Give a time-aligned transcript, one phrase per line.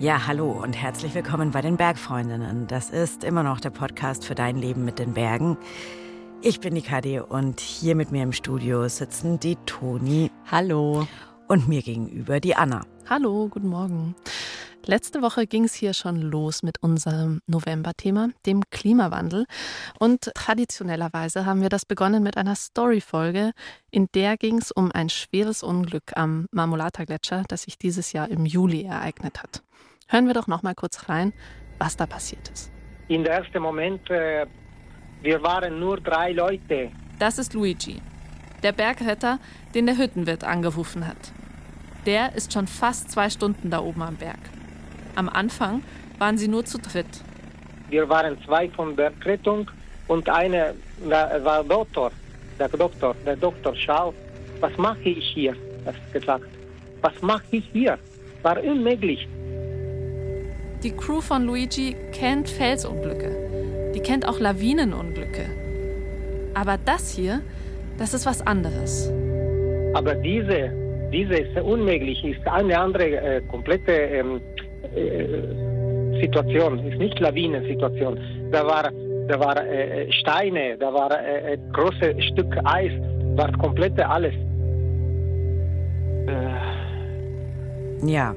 [0.00, 2.68] Ja, hallo und herzlich willkommen bei den Bergfreundinnen.
[2.68, 5.58] Das ist immer noch der Podcast für dein Leben mit den Bergen.
[6.40, 10.30] Ich bin die Kadi und hier mit mir im Studio sitzen die Toni.
[10.48, 11.08] Hallo.
[11.48, 12.82] Und mir gegenüber die Anna.
[13.10, 14.14] Hallo, guten Morgen.
[14.86, 19.46] Letzte Woche ging es hier schon los mit unserem November-Thema, dem Klimawandel.
[19.98, 23.50] Und traditionellerweise haben wir das begonnen mit einer Story-Folge,
[23.90, 28.46] in der ging es um ein schweres Unglück am Marmolata-Gletscher, das sich dieses Jahr im
[28.46, 29.64] Juli ereignet hat.
[30.10, 31.34] Hören wir doch noch mal kurz rein,
[31.78, 32.70] was da passiert ist.
[33.08, 34.46] In der ersten Moment, äh,
[35.22, 36.90] wir waren nur drei Leute.
[37.18, 38.00] Das ist Luigi,
[38.62, 39.38] der Bergretter,
[39.74, 41.32] den der Hüttenwirt angerufen hat.
[42.06, 44.38] Der ist schon fast zwei Stunden da oben am Berg.
[45.14, 45.82] Am Anfang
[46.18, 47.22] waren sie nur zu dritt.
[47.90, 49.70] Wir waren zwei von der Rettung
[50.06, 52.12] und einer war Doktor.
[52.58, 54.14] Der Doktor, der Doktor, schau,
[54.60, 55.54] was mache ich hier?
[55.84, 56.48] Hat gesagt.
[57.02, 57.98] Was mache ich hier?
[58.42, 59.28] War unmöglich.
[60.84, 63.92] Die Crew von Luigi kennt Felsunglücke.
[63.94, 65.46] Die kennt auch Lawinenunglücke.
[66.54, 67.40] Aber das hier,
[67.98, 69.12] das ist was anderes.
[69.94, 70.70] Aber diese,
[71.12, 74.40] diese ist unmöglich, ist eine andere äh, komplette ähm,
[74.94, 78.18] äh, Situation, ist nicht Lawinensituation.
[78.52, 78.92] Da war,
[79.28, 82.92] da war äh, Steine, da war äh, äh große Stück Eis,
[83.34, 84.34] war komplette alles.
[86.28, 88.06] Äh.
[88.06, 88.36] Ja.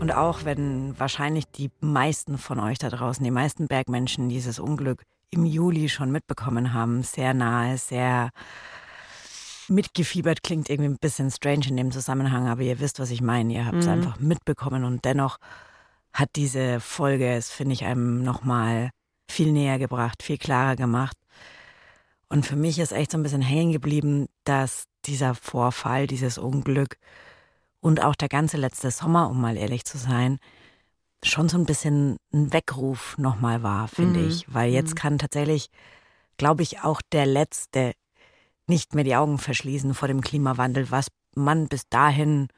[0.00, 5.02] Und auch wenn wahrscheinlich die meisten von euch da draußen, die meisten Bergmenschen dieses Unglück
[5.30, 8.30] im Juli schon mitbekommen haben, sehr nahe, sehr
[9.68, 13.54] mitgefiebert, klingt irgendwie ein bisschen strange in dem Zusammenhang, aber ihr wisst, was ich meine.
[13.54, 13.92] Ihr habt es mhm.
[13.92, 15.38] einfach mitbekommen und dennoch
[16.12, 18.90] hat diese Folge es, finde ich, einem nochmal
[19.28, 21.16] viel näher gebracht, viel klarer gemacht.
[22.28, 26.98] Und für mich ist echt so ein bisschen hängen geblieben, dass dieser Vorfall, dieses Unglück
[27.84, 30.38] und auch der ganze letzte Sommer, um mal ehrlich zu sein,
[31.22, 34.28] schon so ein bisschen ein Weckruf nochmal war, finde mhm.
[34.28, 34.46] ich.
[34.48, 34.98] Weil jetzt mhm.
[34.98, 35.68] kann tatsächlich,
[36.38, 37.92] glaube ich, auch der Letzte
[38.66, 42.48] nicht mehr die Augen verschließen vor dem Klimawandel, was man bis dahin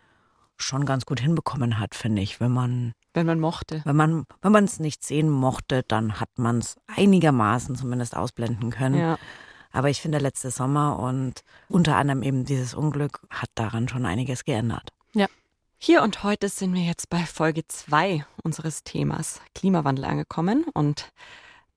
[0.59, 3.83] schon ganz gut hinbekommen hat, finde ich, wenn man wenn man mochte.
[3.85, 8.71] Wenn man wenn man es nicht sehen mochte, dann hat man es einigermaßen zumindest ausblenden
[8.71, 9.01] können.
[9.01, 9.19] Ja.
[9.73, 14.45] Aber ich finde, letzte Sommer und unter anderem eben dieses Unglück hat daran schon einiges
[14.45, 14.93] geändert.
[15.17, 15.29] Ja.
[15.79, 21.11] Hier und heute sind wir jetzt bei Folge 2 unseres Themas Klimawandel angekommen und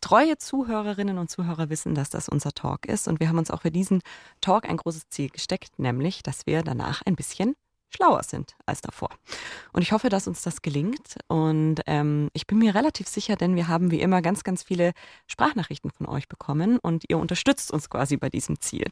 [0.02, 3.62] treue Zuhörerinnen und Zuhörer wissen, dass das unser Talk ist und wir haben uns auch
[3.62, 4.02] für diesen
[4.42, 7.56] Talk ein großes Ziel gesteckt, nämlich, dass wir danach ein bisschen
[7.88, 9.08] schlauer sind als davor.
[9.72, 11.16] Und ich hoffe, dass uns das gelingt.
[11.30, 14.92] Und ähm, ich bin mir relativ sicher, denn wir haben wie immer ganz, ganz viele
[15.28, 18.84] Sprachnachrichten von euch bekommen und ihr unterstützt uns quasi bei diesem Ziel.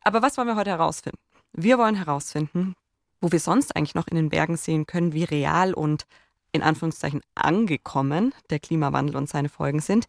[0.00, 1.18] Aber was wollen wir heute herausfinden?
[1.52, 2.74] Wir wollen herausfinden,
[3.20, 6.04] wo wir sonst eigentlich noch in den Bergen sehen können, wie real und
[6.52, 10.06] in Anführungszeichen angekommen der Klimawandel und seine Folgen sind.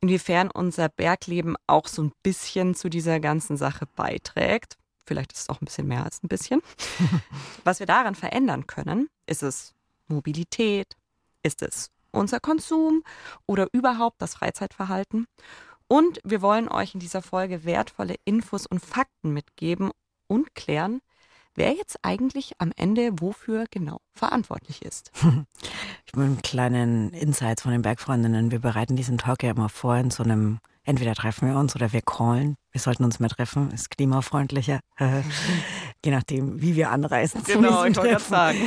[0.00, 4.76] Inwiefern unser Bergleben auch so ein bisschen zu dieser ganzen Sache beiträgt
[5.06, 6.62] vielleicht ist es auch ein bisschen mehr als ein bisschen.
[7.64, 9.74] Was wir daran verändern können, ist es
[10.08, 10.96] Mobilität,
[11.42, 13.02] ist es unser Konsum
[13.46, 15.26] oder überhaupt das Freizeitverhalten.
[15.88, 19.90] Und wir wollen euch in dieser Folge wertvolle Infos und Fakten mitgeben
[20.26, 21.00] und klären,
[21.54, 25.10] wer jetzt eigentlich am Ende wofür genau verantwortlich ist.
[26.04, 28.50] Ich bin einen kleinen Insights von den Bergfreundinnen.
[28.50, 31.92] Wir bereiten diesen Talk ja immer vor in so einem entweder treffen wir uns oder
[31.92, 32.56] wir callen.
[32.70, 34.80] Wir sollten uns mehr treffen, ist klimafreundlicher.
[36.04, 37.42] Je nachdem, wie wir anreisen.
[37.44, 38.58] Genau, ich wollte sagen.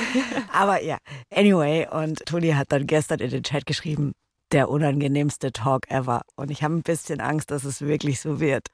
[0.52, 0.98] Aber ja,
[1.32, 4.14] anyway, und Toni hat dann gestern in den Chat geschrieben,
[4.56, 6.22] der unangenehmste Talk ever.
[6.38, 8.70] Und ich habe ein bisschen Angst, dass es wirklich so wird.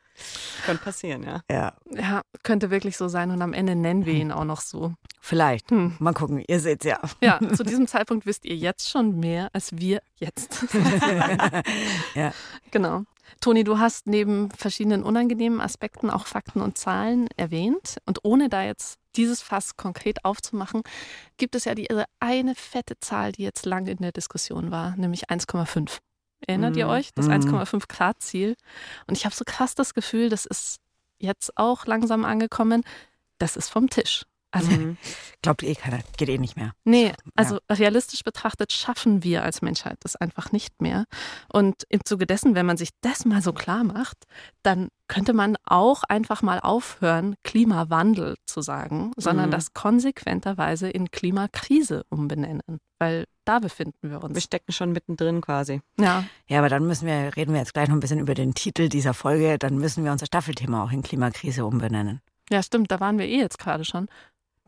[0.64, 1.42] Könnte passieren, ja.
[1.50, 1.74] Ja.
[1.90, 3.32] Ja, könnte wirklich so sein.
[3.32, 4.94] Und am Ende nennen wir ihn auch noch so.
[5.20, 5.72] Vielleicht.
[5.72, 5.96] Hm.
[5.98, 7.00] Mal gucken, ihr seht's ja.
[7.20, 10.68] Ja, zu diesem Zeitpunkt wisst ihr jetzt schon mehr als wir jetzt.
[12.14, 12.32] ja.
[12.70, 13.04] Genau.
[13.40, 17.98] Toni, du hast neben verschiedenen unangenehmen Aspekten auch Fakten und Zahlen erwähnt.
[18.06, 20.84] Und ohne da jetzt dieses Fass konkret aufzumachen,
[21.38, 21.88] gibt es ja die
[22.20, 26.00] eine fette Zahl, die jetzt lange in der Diskussion war, nämlich 1,5.
[26.48, 26.80] Erinnert mhm.
[26.80, 27.14] ihr euch?
[27.14, 27.80] Das 1,5 mhm.
[27.88, 28.56] Grad Ziel.
[29.08, 30.80] Und ich habe so krass das Gefühl, das ist
[31.20, 32.84] jetzt auch langsam angekommen.
[33.38, 34.26] Das ist vom Tisch.
[34.52, 34.98] Also mhm.
[35.42, 36.74] glaubt eh keiner, geht eh nicht mehr.
[36.84, 37.76] Nee, also ja.
[37.76, 41.06] realistisch betrachtet schaffen wir als Menschheit das einfach nicht mehr.
[41.52, 44.18] Und im Zuge dessen, wenn man sich das mal so klar macht,
[44.62, 49.52] dann könnte man auch einfach mal aufhören, Klimawandel zu sagen, sondern mhm.
[49.52, 52.80] das konsequenterweise in Klimakrise umbenennen.
[53.00, 54.36] Weil da befinden wir uns.
[54.36, 55.82] Wir stecken schon mittendrin quasi.
[56.00, 56.24] Ja.
[56.48, 58.88] Ja, aber dann müssen wir, reden wir jetzt gleich noch ein bisschen über den Titel
[58.88, 62.22] dieser Folge, dann müssen wir unser Staffelthema auch in Klimakrise umbenennen.
[62.52, 64.08] Ja, stimmt, da waren wir eh jetzt gerade schon.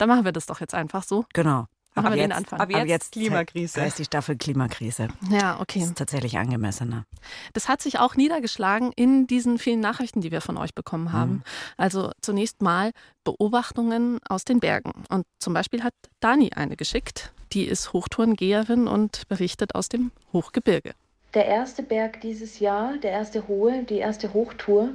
[0.04, 1.24] Dann machen wir das doch jetzt einfach so.
[1.32, 1.68] Genau.
[1.96, 2.60] Machen ab wir den jetzt, Anfang.
[2.60, 3.82] ab jetzt, ab jetzt Klimakrise.
[3.82, 5.08] heißt die Staffel Klimakrise.
[5.30, 5.80] Ja, Das okay.
[5.80, 7.06] ist tatsächlich angemessener.
[7.54, 11.32] Das hat sich auch niedergeschlagen in diesen vielen Nachrichten, die wir von euch bekommen haben.
[11.32, 11.44] Mhm.
[11.78, 12.92] Also zunächst mal
[13.24, 14.92] Beobachtungen aus den Bergen.
[15.08, 17.32] Und zum Beispiel hat Dani eine geschickt.
[17.54, 20.96] Die ist Hochtourengeherin und berichtet aus dem Hochgebirge.
[21.34, 24.90] Der erste Berg dieses Jahr, der erste hohe, die erste Hochtour,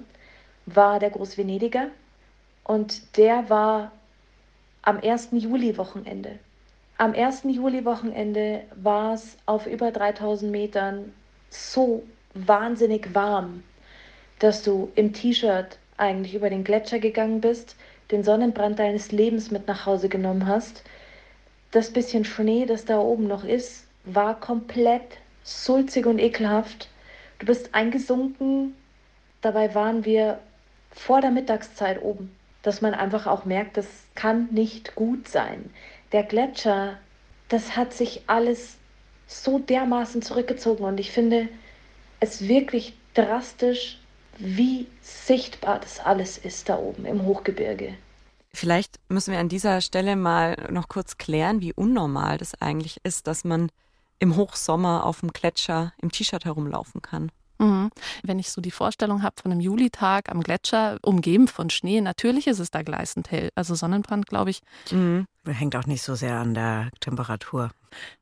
[0.66, 1.86] war der Großvenediger.
[2.64, 3.92] Und der war
[4.82, 5.28] am 1.
[5.32, 6.38] Juli-Wochenende.
[6.96, 7.44] Am 1.
[7.44, 11.12] Juli-Wochenende war es auf über 3000 Metern
[11.50, 12.02] so
[12.34, 13.62] wahnsinnig warm,
[14.38, 17.76] dass du im T-Shirt eigentlich über den Gletscher gegangen bist,
[18.10, 20.82] den Sonnenbrand deines Lebens mit nach Hause genommen hast.
[21.70, 26.88] Das bisschen Schnee, das da oben noch ist, war komplett sulzig und ekelhaft.
[27.38, 28.74] Du bist eingesunken.
[29.42, 30.38] Dabei waren wir
[30.90, 32.34] vor der Mittagszeit oben,
[32.68, 35.70] dass man einfach auch merkt, das kann nicht gut sein.
[36.12, 36.98] Der Gletscher,
[37.48, 38.76] das hat sich alles
[39.26, 41.48] so dermaßen zurückgezogen und ich finde
[42.20, 43.98] es wirklich drastisch,
[44.36, 47.94] wie sichtbar das alles ist da oben im Hochgebirge.
[48.52, 53.26] Vielleicht müssen wir an dieser Stelle mal noch kurz klären, wie unnormal das eigentlich ist,
[53.26, 53.70] dass man
[54.18, 57.32] im Hochsommer auf dem Gletscher im T-Shirt herumlaufen kann.
[57.58, 57.90] Mhm.
[58.22, 62.46] Wenn ich so die Vorstellung habe von einem Julitag am Gletscher, umgeben von Schnee, natürlich
[62.46, 63.50] ist es da gleißend hell.
[63.54, 64.60] Also Sonnenbrand, glaube ich.
[64.90, 65.26] Mhm.
[65.46, 67.70] Hängt auch nicht so sehr an der Temperatur.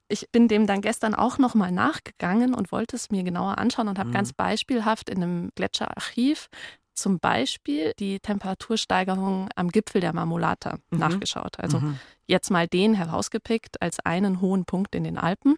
[0.08, 3.98] Ich bin dem dann gestern auch nochmal nachgegangen und wollte es mir genauer anschauen und
[3.98, 4.14] habe Mhm.
[4.14, 6.48] ganz beispielhaft in einem Gletscherarchiv
[6.94, 10.98] zum Beispiel die Temperatursteigerung am Gipfel der Marmolata Mhm.
[10.98, 11.58] nachgeschaut.
[11.58, 11.98] Also Mhm.
[12.26, 15.56] jetzt mal den herausgepickt als einen hohen Punkt in den Alpen.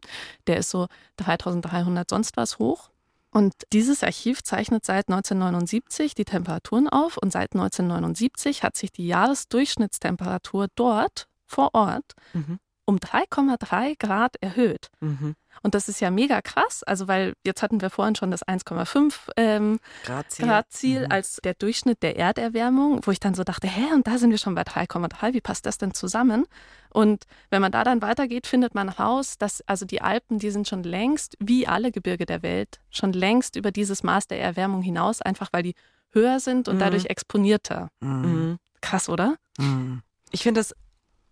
[0.48, 2.90] Der ist so 3300 sonst was hoch.
[3.30, 9.06] Und dieses Archiv zeichnet seit 1979 die Temperaturen auf und seit 1979 hat sich die
[9.06, 12.58] Jahresdurchschnittstemperatur dort vor Ort Mhm.
[12.88, 14.88] Um 3,3 Grad erhöht.
[15.00, 15.35] Mhm.
[15.62, 19.12] Und das ist ja mega krass, also weil jetzt hatten wir vorhin schon das 1,5
[19.37, 20.46] ähm, Grad Ziel.
[20.46, 21.12] Grad Ziel Mhm.
[21.12, 24.38] als der Durchschnitt der Erderwärmung, wo ich dann so dachte, hä, und da sind wir
[24.38, 26.46] schon bei 3,3, wie passt das denn zusammen?
[26.90, 30.67] Und wenn man da dann weitergeht, findet man raus, dass also die Alpen, die sind
[30.67, 35.20] schon längst, wie alle Gebirge der Welt, schon längst über dieses Maß der Erwärmung hinaus,
[35.20, 35.75] einfach weil die
[36.12, 36.81] höher sind und Mhm.
[36.81, 37.90] dadurch exponierter.
[38.00, 38.58] Mhm.
[38.81, 39.37] Krass, oder?
[39.58, 40.00] Mhm.
[40.31, 40.75] Ich finde es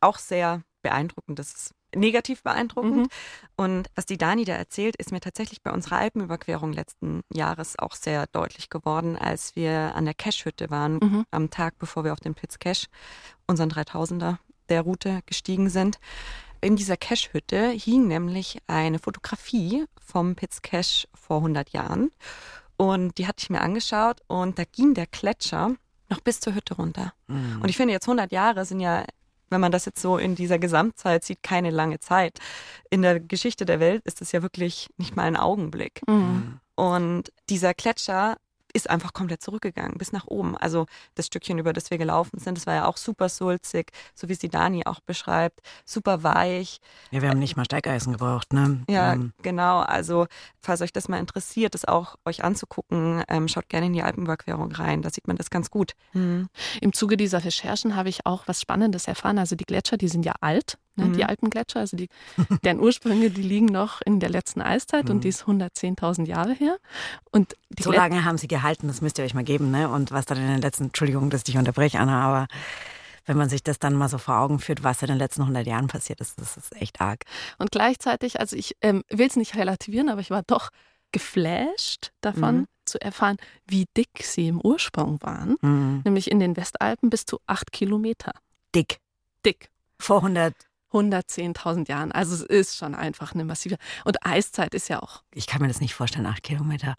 [0.00, 1.38] auch sehr beeindruckend.
[1.38, 2.97] Das ist negativ beeindruckend.
[2.97, 3.06] Mhm.
[3.56, 7.94] Und was die Dani da erzählt, ist mir tatsächlich bei unserer Alpenüberquerung letzten Jahres auch
[7.94, 11.25] sehr deutlich geworden, als wir an der Cache-Hütte waren, Mhm.
[11.31, 12.87] am Tag, bevor wir auf den Pitz Cache,
[13.47, 14.38] unseren 3000er
[14.69, 15.99] der Route gestiegen sind.
[16.61, 22.11] In dieser Cache-Hütte hing nämlich eine Fotografie vom Pitz Cache vor 100 Jahren.
[22.77, 25.75] Und die hatte ich mir angeschaut und da ging der Gletscher
[26.09, 27.12] noch bis zur Hütte runter.
[27.27, 27.61] Mhm.
[27.62, 29.05] Und ich finde, jetzt 100 Jahre sind ja,
[29.50, 32.38] wenn man das jetzt so in dieser Gesamtzeit sieht, keine lange Zeit.
[32.90, 36.00] In der Geschichte der Welt ist es ja wirklich nicht mal ein Augenblick.
[36.06, 36.60] Mhm.
[36.75, 38.37] Und dieser Gletscher
[38.76, 40.56] ist einfach komplett zurückgegangen, bis nach oben.
[40.56, 44.28] Also das Stückchen, über das wir gelaufen sind, das war ja auch super sulzig, so
[44.28, 46.78] wie es die Dani auch beschreibt, super weich.
[47.11, 48.84] Ja, wir haben nicht mal Steigeisen gebraucht, ne?
[48.88, 49.81] Ja, Ähm, genau.
[49.81, 50.26] Also
[50.61, 54.73] falls euch das mal interessiert, das auch euch anzugucken, ähm, schaut gerne in die Alpenüberquerung
[54.73, 55.02] rein.
[55.02, 55.93] Da sieht man das ganz gut.
[56.12, 56.49] Mhm.
[56.81, 59.38] Im Zuge dieser Recherchen habe ich auch was Spannendes erfahren.
[59.38, 61.06] Also die Gletscher, die sind ja alt, ne?
[61.06, 61.12] Mhm.
[61.14, 61.81] die Alpengletscher.
[61.81, 62.08] Also die,
[62.65, 65.10] deren Ursprünge, die liegen noch in der letzten Eiszeit Mhm.
[65.12, 66.76] und die ist 110.000 Jahre her.
[67.31, 69.88] Und die so Glet- lange haben sie gehalten, das müsst ihr euch mal geben, ne?
[69.88, 72.46] Und was dann in den letzten, Entschuldigung, dass ich dich unterbreche, Anna, aber
[73.26, 75.67] wenn man sich das dann mal so vor Augen führt, was in den letzten 100
[75.67, 77.24] Jahren passiert ist, das ist echt arg.
[77.58, 80.70] Und gleichzeitig, also ich ähm, will es nicht relativieren, aber ich war doch
[81.10, 82.67] geflasht davon Mhm.
[82.84, 83.36] zu erfahren,
[83.67, 85.56] wie dick sie im Ursprung waren.
[85.60, 86.03] Mhm.
[86.05, 88.32] Nämlich in den Westalpen bis zu acht Kilometer.
[88.74, 88.98] Dick.
[89.44, 89.70] Dick.
[89.98, 90.55] Vor 100,
[90.93, 92.12] 110.000 Jahren.
[92.12, 93.76] Also es ist schon einfach eine massive.
[94.05, 95.22] Und Eiszeit ist ja auch.
[95.32, 96.94] ich kann mir das nicht vorstellen, acht Kilometer.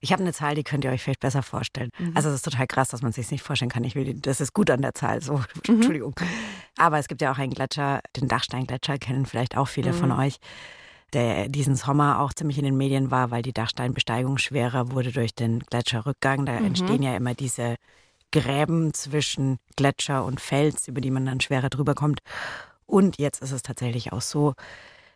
[0.00, 1.90] Ich habe eine Zahl, die könnt ihr euch vielleicht besser vorstellen.
[1.98, 2.12] Mhm.
[2.14, 3.82] Also es ist total krass, dass man es sich nicht vorstellen kann.
[3.82, 5.74] Ich will, das ist gut an der Zahl, so, Mhm.
[5.74, 6.14] Entschuldigung.
[6.76, 10.18] Aber es gibt ja auch einen Gletscher, den Dachsteingletscher, kennen vielleicht auch viele von Mhm.
[10.20, 10.36] euch,
[11.14, 15.34] der diesen Sommer auch ziemlich in den Medien war, weil die Dachsteinbesteigung schwerer wurde durch
[15.34, 16.46] den Gletscherrückgang.
[16.46, 16.66] Da Mhm.
[16.66, 17.74] entstehen ja immer diese
[18.30, 22.20] Gräben zwischen Gletscher und Fels, über die man dann schwerer drüber kommt.
[22.88, 24.54] Und jetzt ist es tatsächlich auch so,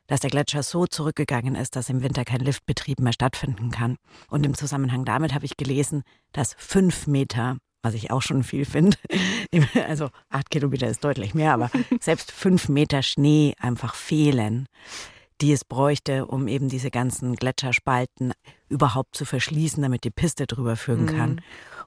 [0.07, 3.97] dass der Gletscher so zurückgegangen ist, dass im Winter kein Liftbetrieb mehr stattfinden kann.
[4.29, 6.02] Und im Zusammenhang damit habe ich gelesen,
[6.33, 8.99] dass fünf Meter, was ich auch schon viel finde,
[9.87, 14.67] also acht Kilometer ist deutlich mehr, aber selbst fünf Meter Schnee einfach fehlen,
[15.41, 18.35] die es bräuchte, um eben diese ganzen Gletscherspalten
[18.69, 21.41] überhaupt zu verschließen, damit die Piste drüber führen Mhm.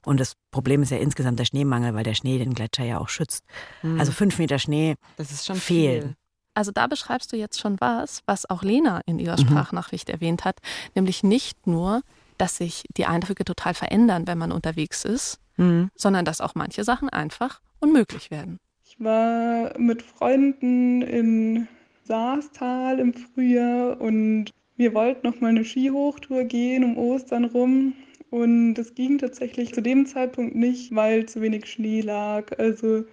[0.04, 3.10] Und das Problem ist ja insgesamt der Schneemangel, weil der Schnee den Gletscher ja auch
[3.10, 3.44] schützt.
[3.84, 4.00] Mhm.
[4.00, 6.02] Also fünf Meter Schnee das ist schon fehlen.
[6.02, 6.16] viel.
[6.54, 9.46] Also da beschreibst du jetzt schon was, was auch Lena in ihrer mhm.
[9.46, 10.60] Sprachnachricht erwähnt hat,
[10.96, 12.02] nämlich nicht nur,
[12.38, 15.92] dass sich die Eindrücke total verändern, wenn man unterwegs ist, mhm.
[15.96, 18.60] sondern dass auch manche Sachen einfach unmöglich werden.
[18.86, 21.68] Ich war mit Freunden in
[22.04, 27.94] Saastal im Frühjahr und wir wollten noch mal eine Skihochtour gehen um Ostern rum
[28.36, 32.52] und es ging tatsächlich zu dem Zeitpunkt nicht, weil zu wenig Schnee lag.
[32.60, 33.06] Also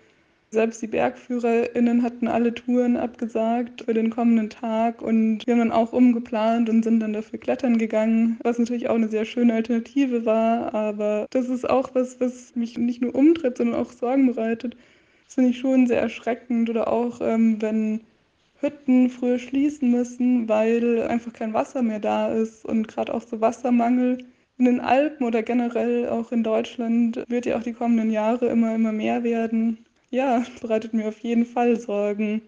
[0.50, 5.70] selbst die BergführerInnen hatten alle Touren abgesagt für den kommenden Tag und wir haben dann
[5.70, 10.24] auch umgeplant und sind dann dafür klettern gegangen, was natürlich auch eine sehr schöne Alternative
[10.26, 10.74] war.
[10.74, 14.76] Aber das ist auch was, was mich nicht nur umtritt, sondern auch Sorgen bereitet.
[15.26, 16.68] Das finde ich schon sehr erschreckend.
[16.68, 18.00] Oder auch, ähm, wenn
[18.60, 23.40] Hütten früher schließen müssen, weil einfach kein Wasser mehr da ist und gerade auch so
[23.40, 24.18] Wassermangel
[24.66, 28.74] in den Alpen oder generell auch in Deutschland wird ja auch die kommenden Jahre immer,
[28.74, 32.42] immer mehr werden ja, bereitet mir auf jeden Fall Sorgen.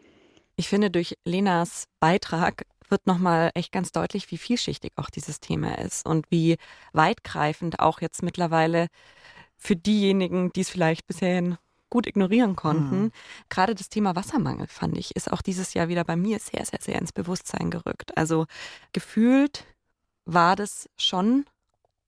[0.54, 5.78] Ich finde, durch Lenas Beitrag wird nochmal echt ganz deutlich, wie vielschichtig auch dieses Thema
[5.78, 6.58] ist und wie
[6.92, 8.88] weitgreifend auch jetzt mittlerweile
[9.56, 13.04] für diejenigen, die es vielleicht bisher gut ignorieren konnten.
[13.04, 13.12] Mhm.
[13.48, 16.80] Gerade das Thema Wassermangel, fand ich, ist auch dieses Jahr wieder bei mir sehr, sehr,
[16.82, 18.16] sehr ins Bewusstsein gerückt.
[18.16, 18.46] Also
[18.92, 19.64] gefühlt
[20.26, 21.46] war das schon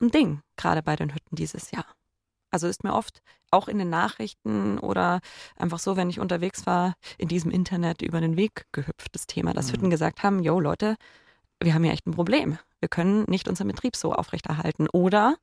[0.01, 1.87] ein Ding, gerade bei den Hütten dieses Jahr.
[2.51, 5.21] Also ist mir oft auch in den Nachrichten oder
[5.57, 9.53] einfach so, wenn ich unterwegs war, in diesem Internet über den Weg gehüpft, das Thema,
[9.53, 9.73] dass mhm.
[9.73, 10.97] Hütten gesagt haben, yo Leute,
[11.63, 12.59] wir haben hier echt ein Problem.
[12.81, 15.37] Wir können nicht unseren Betrieb so aufrechterhalten oder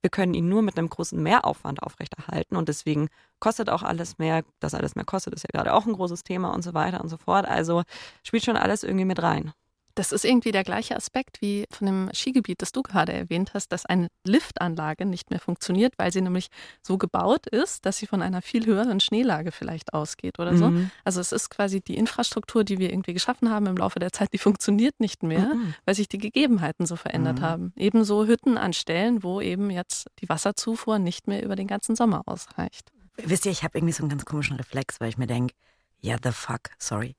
[0.00, 3.08] wir können ihn nur mit einem großen Mehraufwand aufrechterhalten und deswegen
[3.40, 4.44] kostet auch alles mehr.
[4.60, 7.08] Dass alles mehr kostet, ist ja gerade auch ein großes Thema und so weiter und
[7.08, 7.46] so fort.
[7.46, 7.82] Also
[8.22, 9.52] spielt schon alles irgendwie mit rein.
[9.96, 13.72] Das ist irgendwie der gleiche Aspekt wie von dem Skigebiet, das du gerade erwähnt hast,
[13.72, 16.48] dass eine Liftanlage nicht mehr funktioniert, weil sie nämlich
[16.82, 20.68] so gebaut ist, dass sie von einer viel höheren Schneelage vielleicht ausgeht oder so.
[20.68, 20.90] Mhm.
[21.02, 24.34] Also es ist quasi die Infrastruktur, die wir irgendwie geschaffen haben im Laufe der Zeit,
[24.34, 25.74] die funktioniert nicht mehr, mhm.
[25.86, 27.44] weil sich die Gegebenheiten so verändert mhm.
[27.44, 27.72] haben.
[27.74, 32.22] Ebenso Hütten an Stellen, wo eben jetzt die Wasserzufuhr nicht mehr über den ganzen Sommer
[32.26, 32.92] ausreicht.
[33.16, 35.54] Wisst ihr, ich habe irgendwie so einen ganz komischen Reflex, weil ich mir denke,
[36.00, 37.16] ja, the fuck, sorry.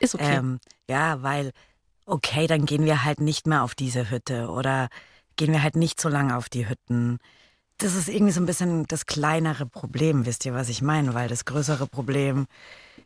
[0.00, 0.36] Ist okay.
[0.36, 1.52] Ähm, ja, weil
[2.06, 4.88] okay, dann gehen wir halt nicht mehr auf diese Hütte oder
[5.36, 7.18] gehen wir halt nicht so lange auf die Hütten.
[7.78, 11.14] Das ist irgendwie so ein bisschen das kleinere Problem, wisst ihr, was ich meine?
[11.14, 12.46] Weil das größere Problem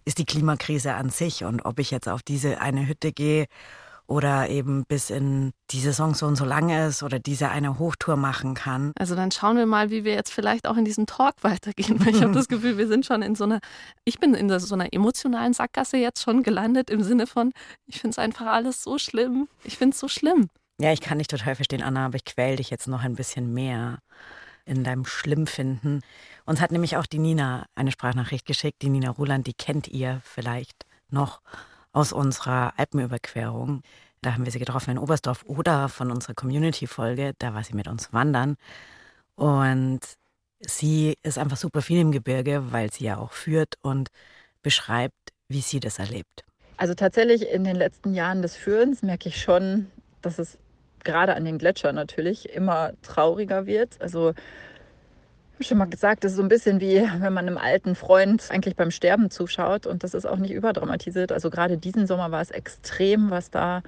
[0.04, 3.46] ist die Klimakrise an sich und ob ich jetzt auf diese eine Hütte gehe
[4.10, 8.16] oder eben bis in die Saison so und so lang ist oder diese eine Hochtour
[8.16, 8.90] machen kann.
[8.98, 12.16] Also dann schauen wir mal, wie wir jetzt vielleicht auch in diesem Talk weitergehen, weil
[12.16, 13.60] ich habe das Gefühl, wir sind schon in so einer,
[14.04, 17.52] ich bin in so einer emotionalen Sackgasse jetzt schon gelandet im Sinne von,
[17.86, 19.46] ich finde es einfach alles so schlimm.
[19.62, 20.48] Ich finde es so schlimm.
[20.80, 23.54] Ja, ich kann dich total verstehen, Anna, aber ich quäl dich jetzt noch ein bisschen
[23.54, 24.00] mehr
[24.64, 26.00] in deinem Schlimmfinden.
[26.46, 28.82] Uns hat nämlich auch die Nina eine Sprachnachricht geschickt.
[28.82, 31.42] Die Nina Ruland, die kennt ihr vielleicht noch
[31.92, 33.82] aus unserer Alpenüberquerung.
[34.22, 37.88] Da haben wir sie getroffen in Oberstdorf oder von unserer Community-Folge, da war sie mit
[37.88, 38.56] uns wandern.
[39.34, 40.00] Und
[40.60, 44.10] sie ist einfach super viel im Gebirge, weil sie ja auch führt und
[44.62, 45.16] beschreibt,
[45.48, 46.44] wie sie das erlebt.
[46.76, 49.90] Also tatsächlich in den letzten Jahren des Führens merke ich schon,
[50.22, 50.58] dass es
[51.04, 54.00] gerade an den Gletschern natürlich immer trauriger wird.
[54.00, 54.34] Also
[55.68, 58.76] schon mal gesagt, das ist so ein bisschen wie, wenn man einem alten Freund eigentlich
[58.76, 61.32] beim Sterben zuschaut und das ist auch nicht überdramatisiert.
[61.32, 63.82] Also gerade diesen Sommer war es extrem, was da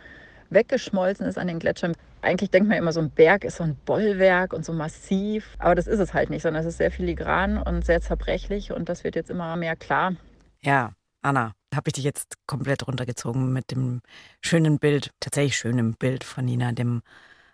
[0.50, 1.95] weggeschmolzen ist an den Gletschern.
[2.21, 5.75] Eigentlich denkt man immer, so ein Berg ist so ein Bollwerk und so massiv, aber
[5.75, 9.02] das ist es halt nicht, sondern es ist sehr filigran und sehr zerbrechlich und das
[9.02, 10.14] wird jetzt immer mehr klar.
[10.61, 14.02] Ja, Anna, habe ich dich jetzt komplett runtergezogen mit dem
[14.41, 17.02] schönen Bild, tatsächlich schönen Bild von Nina, dem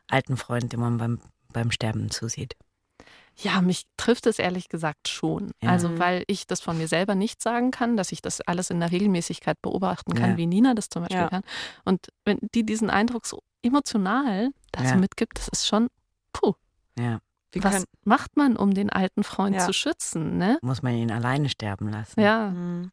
[0.08, 1.20] alten Freund, dem man beim,
[1.52, 2.54] beim Sterben zusieht.
[3.40, 5.52] Ja, mich trifft es ehrlich gesagt schon.
[5.62, 5.70] Ja.
[5.70, 8.80] Also, weil ich das von mir selber nicht sagen kann, dass ich das alles in
[8.80, 10.36] der Regelmäßigkeit beobachten kann, ja.
[10.36, 11.28] wie Nina das zum Beispiel ja.
[11.28, 11.42] kann.
[11.84, 15.88] Und wenn die diesen Eindruck so emotional dazu mitgibt, das ist schon,
[16.32, 16.54] puh.
[16.98, 17.20] Ja.
[17.52, 20.36] Wie Was macht man, um den alten Freund zu schützen?
[20.36, 20.58] Ne?
[20.60, 22.20] Muss man ihn alleine sterben lassen?
[22.20, 22.50] Ja.
[22.50, 22.90] Mhm.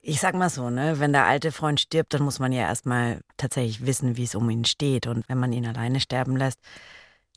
[0.00, 3.20] Ich sag mal so, ne, wenn der alte Freund stirbt, dann muss man ja erstmal
[3.36, 5.06] tatsächlich wissen, wie es um ihn steht.
[5.06, 6.60] Und wenn man ihn alleine sterben lässt,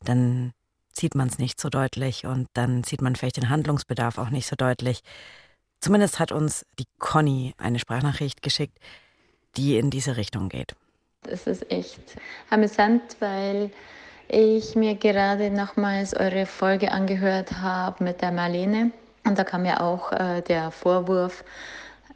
[0.03, 0.53] dann
[0.97, 4.47] sieht man es nicht so deutlich und dann sieht man vielleicht den Handlungsbedarf auch nicht
[4.47, 5.01] so deutlich.
[5.79, 8.77] Zumindest hat uns die Conny eine Sprachnachricht geschickt,
[9.57, 10.75] die in diese Richtung geht.
[11.23, 12.01] Das ist echt
[12.49, 13.71] amüsant, weil
[14.27, 18.91] ich mir gerade nochmals eure Folge angehört habe mit der Marlene.
[19.25, 21.43] Und da kam ja auch äh, der Vorwurf,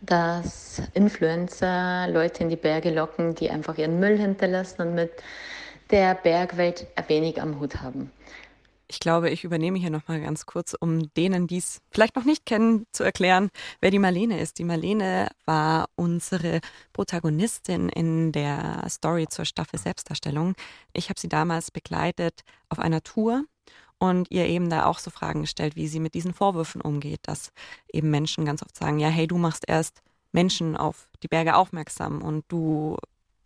[0.01, 5.11] dass Influencer Leute in die Berge locken, die einfach ihren Müll hinterlassen und mit
[5.91, 8.11] der Bergwelt wenig am Hut haben.
[8.87, 12.45] Ich glaube, ich übernehme hier nochmal ganz kurz, um denen, die es vielleicht noch nicht
[12.45, 13.49] kennen, zu erklären,
[13.81, 14.59] wer die Marlene ist.
[14.59, 16.61] Die Marlene war unsere
[16.93, 20.53] Protagonistin in der Story zur Staffel Selbstdarstellung.
[20.93, 23.45] Ich habe sie damals begleitet auf einer Tour
[23.97, 27.51] und ihr eben da auch so Fragen gestellt, wie sie mit diesen Vorwürfen umgeht, dass
[27.91, 30.01] eben Menschen ganz oft sagen, ja, hey, du machst erst
[30.31, 32.97] Menschen auf die Berge aufmerksam und du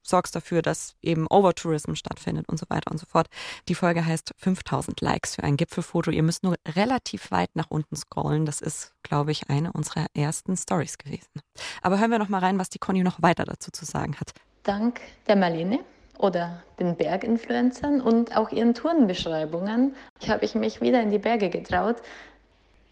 [0.03, 3.27] sorgst dafür, dass eben Overtourism stattfindet und so weiter und so fort.
[3.67, 6.11] Die Folge heißt 5000 Likes für ein Gipfelfoto.
[6.11, 8.45] Ihr müsst nur relativ weit nach unten scrollen.
[8.45, 11.41] Das ist, glaube ich, eine unserer ersten Stories gewesen.
[11.81, 14.33] Aber hören wir noch mal rein, was die Conny noch weiter dazu zu sagen hat.
[14.63, 15.79] Dank der Marlene
[16.17, 19.95] oder den Berginfluencern und auch ihren Tourenbeschreibungen
[20.27, 21.97] habe ich mich wieder in die Berge getraut.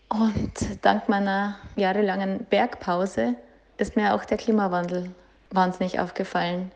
[0.09, 3.35] Und dank meiner jahrelangen Bergpause
[3.77, 5.11] ist mir auch der Klimawandel
[5.51, 6.71] wahnsinnig aufgefallen.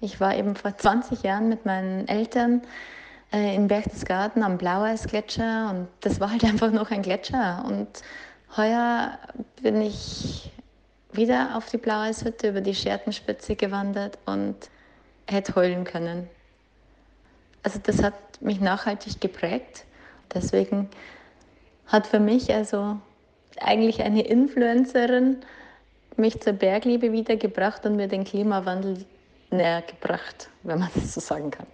[0.00, 2.62] Ich war eben vor 20 Jahren mit meinen Eltern
[3.32, 7.64] äh, in Berchtesgaden am Blaueisgletscher und das war halt einfach noch ein Gletscher.
[7.66, 7.88] Und
[8.56, 9.18] heuer
[9.62, 10.50] bin ich
[11.12, 14.56] wieder auf die Blaueishütte über die Schertenspitze gewandert und
[15.26, 16.28] hätte heulen können.
[17.62, 19.84] Also das hat mich nachhaltig geprägt.
[20.32, 20.88] Deswegen
[21.86, 22.98] hat für mich also
[23.60, 25.38] eigentlich eine Influencerin
[26.16, 29.04] mich zur Bergliebe wiedergebracht und mir den Klimawandel
[29.50, 31.66] näher gebracht, wenn man das so sagen kann.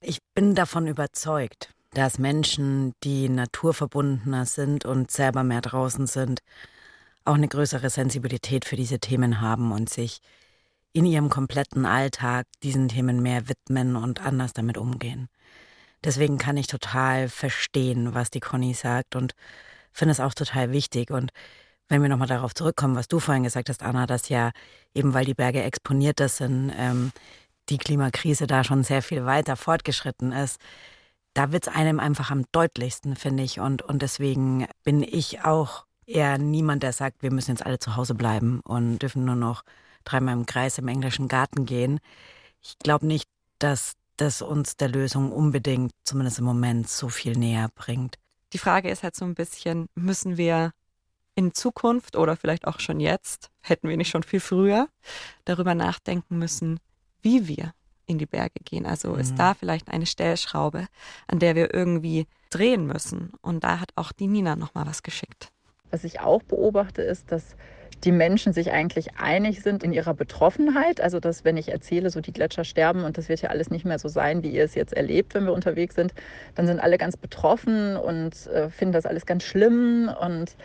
[0.00, 6.40] Ich bin davon überzeugt, dass Menschen, die naturverbundener sind und selber mehr draußen sind,
[7.24, 10.20] auch eine größere Sensibilität für diese Themen haben und sich
[10.92, 15.28] in ihrem kompletten Alltag diesen Themen mehr widmen und anders damit umgehen.
[16.04, 19.34] Deswegen kann ich total verstehen, was die Conny sagt und
[19.90, 21.10] finde es auch total wichtig.
[21.10, 21.32] Und
[21.88, 24.52] wenn wir nochmal darauf zurückkommen, was du vorhin gesagt hast, Anna, dass ja
[24.94, 27.12] eben weil die Berge exponierter sind, ähm,
[27.68, 30.60] die Klimakrise da schon sehr viel weiter fortgeschritten ist,
[31.34, 33.60] da wird es einem einfach am deutlichsten, finde ich.
[33.60, 37.96] Und, und deswegen bin ich auch eher niemand, der sagt, wir müssen jetzt alle zu
[37.96, 39.62] Hause bleiben und dürfen nur noch
[40.04, 41.98] dreimal im Kreis im englischen Garten gehen.
[42.62, 47.68] Ich glaube nicht, dass das uns der Lösung unbedingt, zumindest im Moment, so viel näher
[47.74, 48.16] bringt.
[48.52, 50.72] Die Frage ist halt so ein bisschen, müssen wir
[51.34, 54.88] in Zukunft oder vielleicht auch schon jetzt, hätten wir nicht schon viel früher,
[55.44, 56.78] darüber nachdenken müssen,
[57.22, 57.72] wie wir
[58.06, 58.86] in die Berge gehen.
[58.86, 59.20] Also mhm.
[59.20, 60.86] ist da vielleicht eine Stellschraube,
[61.26, 63.32] an der wir irgendwie drehen müssen.
[63.40, 65.48] Und da hat auch die Nina nochmal was geschickt.
[65.90, 67.56] Was ich auch beobachte, ist, dass
[68.02, 71.00] die Menschen sich eigentlich einig sind in ihrer Betroffenheit.
[71.00, 73.84] Also, dass, wenn ich erzähle, so die Gletscher sterben und das wird ja alles nicht
[73.84, 76.12] mehr so sein, wie ihr es jetzt erlebt, wenn wir unterwegs sind,
[76.54, 80.56] dann sind alle ganz betroffen und äh, finden das alles ganz schlimm und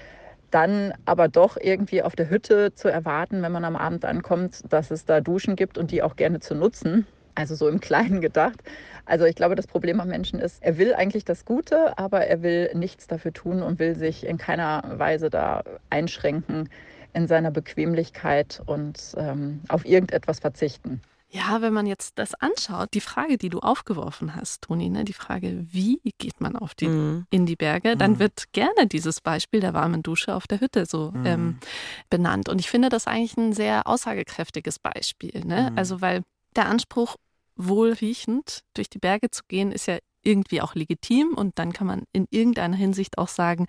[0.52, 4.92] dann aber doch irgendwie auf der Hütte zu erwarten, wenn man am Abend ankommt, dass
[4.92, 7.06] es da Duschen gibt und die auch gerne zu nutzen.
[7.36, 8.62] Also so im Kleinen gedacht.
[9.06, 12.44] Also ich glaube, das Problem am Menschen ist, er will eigentlich das Gute, aber er
[12.44, 16.70] will nichts dafür tun und will sich in keiner Weise da einschränken
[17.14, 21.02] in seiner Bequemlichkeit und ähm, auf irgendetwas verzichten.
[21.32, 25.14] Ja, wenn man jetzt das anschaut, die Frage, die du aufgeworfen hast, Toni, ne, die
[25.14, 27.28] Frage, wie geht man auf die, mhm.
[27.30, 28.20] in die Berge, dann mhm.
[28.20, 31.26] wird gerne dieses Beispiel der warmen Dusche auf der Hütte so mhm.
[31.26, 31.60] ähm,
[32.10, 32.50] benannt.
[32.50, 35.46] Und ich finde das eigentlich ein sehr aussagekräftiges Beispiel.
[35.46, 35.70] Ne?
[35.70, 35.78] Mhm.
[35.78, 36.24] Also, weil
[36.56, 37.16] der Anspruch,
[37.56, 42.04] wohlriechend durch die Berge zu gehen, ist ja irgendwie auch legitim und dann kann man
[42.12, 43.68] in irgendeiner Hinsicht auch sagen,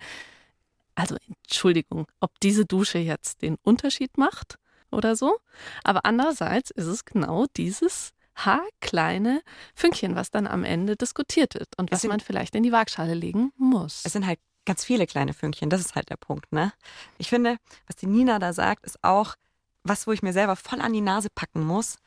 [0.95, 4.57] also Entschuldigung, ob diese Dusche jetzt den Unterschied macht
[4.91, 5.39] oder so.
[5.83, 9.41] Aber andererseits ist es genau dieses haarkleine
[9.75, 13.13] Fünkchen, was dann am Ende diskutiert wird und was sind, man vielleicht in die Waagschale
[13.13, 14.01] legen muss.
[14.05, 16.51] Es sind halt ganz viele kleine Fünkchen, das ist halt der Punkt.
[16.51, 16.71] Ne?
[17.17, 19.35] Ich finde, was die Nina da sagt, ist auch
[19.83, 21.97] was, wo ich mir selber voll an die Nase packen muss,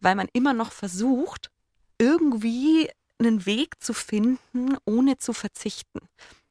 [0.00, 1.50] weil man immer noch versucht,
[1.98, 6.00] irgendwie einen Weg zu finden, ohne zu verzichten.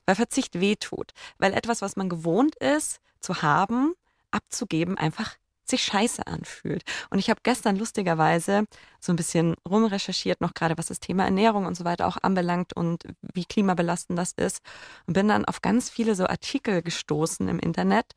[0.06, 1.14] Weil Verzicht wehtut.
[1.38, 3.94] Weil etwas, was man gewohnt ist zu haben,
[4.32, 5.36] abzugeben, einfach
[5.70, 6.84] sich scheiße anfühlt.
[7.10, 8.66] Und ich habe gestern lustigerweise
[9.00, 12.74] so ein bisschen rumrecherchiert, noch gerade was das Thema Ernährung und so weiter auch anbelangt
[12.74, 13.04] und
[13.34, 14.62] wie klimabelastend das ist.
[15.06, 18.14] Und bin dann auf ganz viele so Artikel gestoßen im Internet.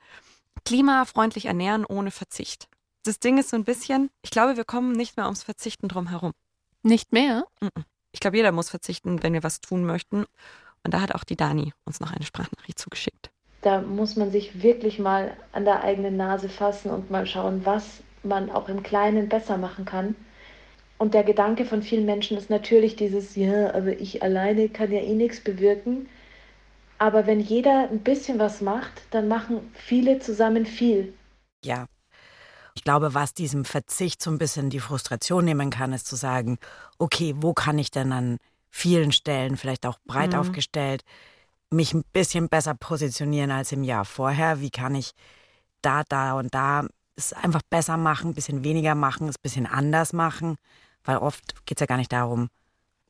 [0.65, 2.69] Klimafreundlich ernähren ohne Verzicht.
[3.05, 6.09] Das Ding ist so ein bisschen, ich glaube, wir kommen nicht mehr ums Verzichten drum
[6.09, 6.33] herum.
[6.83, 7.47] Nicht mehr?
[8.13, 10.25] Ich glaube, jeder muss verzichten, wenn wir was tun möchten.
[10.83, 13.31] Und da hat auch die Dani uns noch eine Sprachnachricht zugeschickt
[13.63, 18.03] da muss man sich wirklich mal an der eigenen Nase fassen und mal schauen, was
[18.23, 20.15] man auch im Kleinen besser machen kann.
[20.99, 25.01] Und der Gedanke von vielen Menschen ist natürlich dieses, ja, aber ich alleine kann ja
[25.01, 26.09] eh nichts bewirken.
[26.99, 31.15] Aber wenn jeder ein bisschen was macht, dann machen viele zusammen viel.
[31.65, 31.87] Ja.
[32.75, 36.59] Ich glaube, was diesem Verzicht so ein bisschen die Frustration nehmen kann, ist zu sagen,
[36.99, 38.39] okay, wo kann ich denn dann
[38.71, 40.37] vielen Stellen, vielleicht auch breit Mhm.
[40.37, 41.05] aufgestellt,
[41.71, 44.61] mich ein bisschen besser positionieren als im Jahr vorher?
[44.61, 45.13] Wie kann ich
[45.83, 49.67] da, da und da es einfach besser machen, ein bisschen weniger machen, es ein bisschen
[49.67, 50.57] anders machen?
[51.05, 52.49] Weil oft geht es ja gar nicht darum,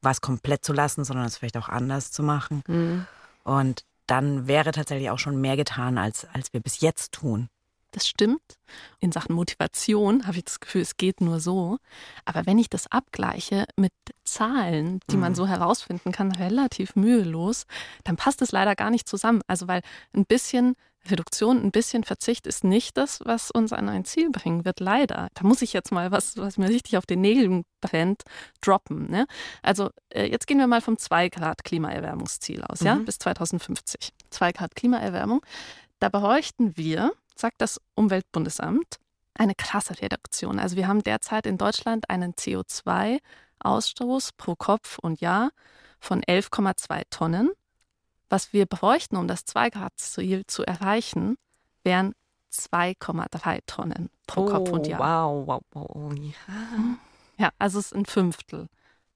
[0.02, 2.62] was komplett zu lassen, sondern es vielleicht auch anders zu machen.
[2.66, 3.06] Mhm.
[3.44, 7.48] Und dann wäre tatsächlich auch schon mehr getan, als, als wir bis jetzt tun.
[7.92, 8.40] Das stimmt.
[9.00, 11.78] In Sachen Motivation habe ich das Gefühl, es geht nur so.
[12.24, 13.92] Aber wenn ich das abgleiche mit
[14.24, 15.36] Zahlen, die man Mhm.
[15.36, 17.66] so herausfinden kann, relativ mühelos,
[18.04, 19.42] dann passt es leider gar nicht zusammen.
[19.48, 19.82] Also weil
[20.14, 20.76] ein bisschen
[21.10, 25.28] Reduktion, ein bisschen Verzicht ist nicht das, was uns an ein Ziel bringen wird, leider.
[25.34, 28.22] Da muss ich jetzt mal was, was mir richtig auf den Nägeln brennt,
[28.60, 29.10] droppen.
[29.10, 29.26] Ne?
[29.62, 33.06] Also äh, jetzt gehen wir mal vom 2 Grad Klimaerwärmungsziel aus, ja, Mhm.
[33.06, 34.10] bis 2050.
[34.28, 35.40] 2 Grad Klimaerwärmung.
[36.00, 38.96] Da bräuchten wir, sagt das Umweltbundesamt,
[39.34, 40.58] eine krasse Reduktion.
[40.58, 45.50] Also wir haben derzeit in Deutschland einen CO2-Ausstoß pro Kopf und Jahr
[45.98, 47.50] von 11,2 Tonnen.
[48.28, 51.36] Was wir bräuchten, um das 2-Grad-Ziel zu erreichen,
[51.82, 52.14] wären
[52.52, 55.00] 2,3 Tonnen pro Kopf und Oh, Jahr.
[55.00, 56.12] Wow, wow, wow.
[56.14, 56.34] Ja.
[57.38, 58.68] Ja, also es ist ein Fünftel.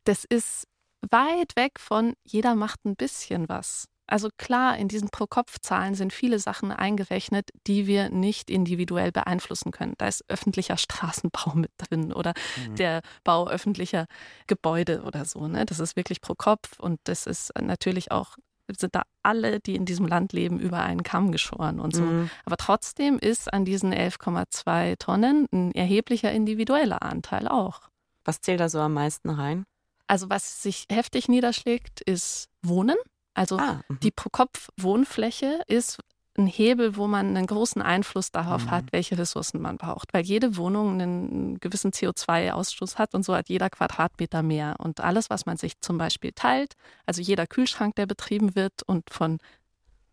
[0.04, 0.66] Das ist
[1.10, 3.88] weit weg von jeder macht ein bisschen was.
[4.06, 9.94] Also klar, in diesen Pro-Kopf-Zahlen sind viele Sachen eingerechnet, die wir nicht individuell beeinflussen können.
[9.96, 12.34] Da ist öffentlicher Straßenbau mit drin oder
[12.78, 14.06] der Bau öffentlicher
[14.46, 15.48] Gebäude oder so.
[15.48, 15.64] Ne?
[15.64, 18.36] Das ist wirklich pro Kopf und das ist natürlich auch,
[18.70, 22.02] sind da alle, die in diesem Land leben, über einen Kamm geschoren und so.
[22.02, 22.30] Mhm.
[22.44, 27.88] Aber trotzdem ist an diesen 11,2 Tonnen ein erheblicher individueller Anteil auch.
[28.24, 29.64] Was zählt da so am meisten rein?
[30.06, 32.96] Also was sich heftig niederschlägt, ist Wohnen.
[33.34, 33.98] Also Ah, mhm.
[34.00, 35.98] die Pro-Kopf-Wohnfläche ist
[36.36, 38.70] ein Hebel, wo man einen großen Einfluss darauf Mhm.
[38.72, 40.12] hat, welche Ressourcen man braucht.
[40.12, 44.74] Weil jede Wohnung einen gewissen CO2-Ausstoß hat und so hat jeder Quadratmeter mehr.
[44.78, 46.74] Und alles, was man sich zum Beispiel teilt,
[47.06, 49.38] also jeder Kühlschrank, der betrieben wird und von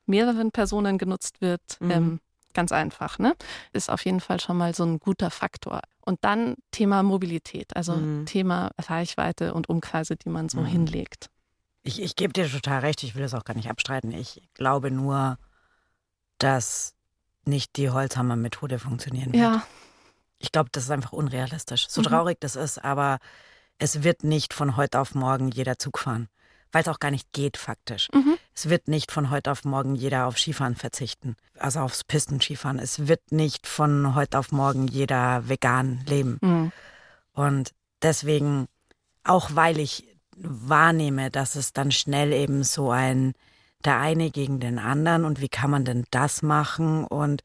[0.06, 1.92] mehreren Personen genutzt wird, Mhm.
[1.92, 2.20] ähm,
[2.54, 3.34] ganz einfach, ne?
[3.74, 5.82] Ist auf jeden Fall schon mal so ein guter Faktor.
[6.06, 8.26] Und dann Thema Mobilität, also Mhm.
[8.28, 10.66] Thema Reichweite und Umkreise, die man so Mhm.
[10.66, 11.31] hinlegt.
[11.84, 14.12] Ich, ich gebe dir total recht, ich will das auch gar nicht abstreiten.
[14.12, 15.38] Ich glaube nur,
[16.38, 16.94] dass
[17.46, 19.42] nicht die Holzhammer-Methode funktionieren wird.
[19.44, 19.64] Ja,
[20.44, 21.88] Ich glaube, das ist einfach unrealistisch.
[21.88, 22.06] So Mhm.
[22.06, 23.20] traurig das ist, aber
[23.78, 26.30] es wird nicht von heute auf morgen jeder Zug fahren.
[26.72, 28.08] Weil es auch gar nicht geht, faktisch.
[28.14, 28.38] Mhm.
[28.56, 31.36] Es wird nicht von heute auf morgen jeder auf Skifahren verzichten.
[31.60, 32.80] Also aufs Pistenskifahren.
[32.80, 36.38] Es wird nicht von heute auf morgen jeder vegan leben.
[36.42, 36.72] Mhm.
[37.34, 38.68] Und deswegen,
[39.24, 43.34] auch weil ich wahrnehme, dass es dann schnell eben so ein
[43.86, 47.04] der eine gegen den anderen und wie kann man denn das machen?
[47.06, 47.42] Und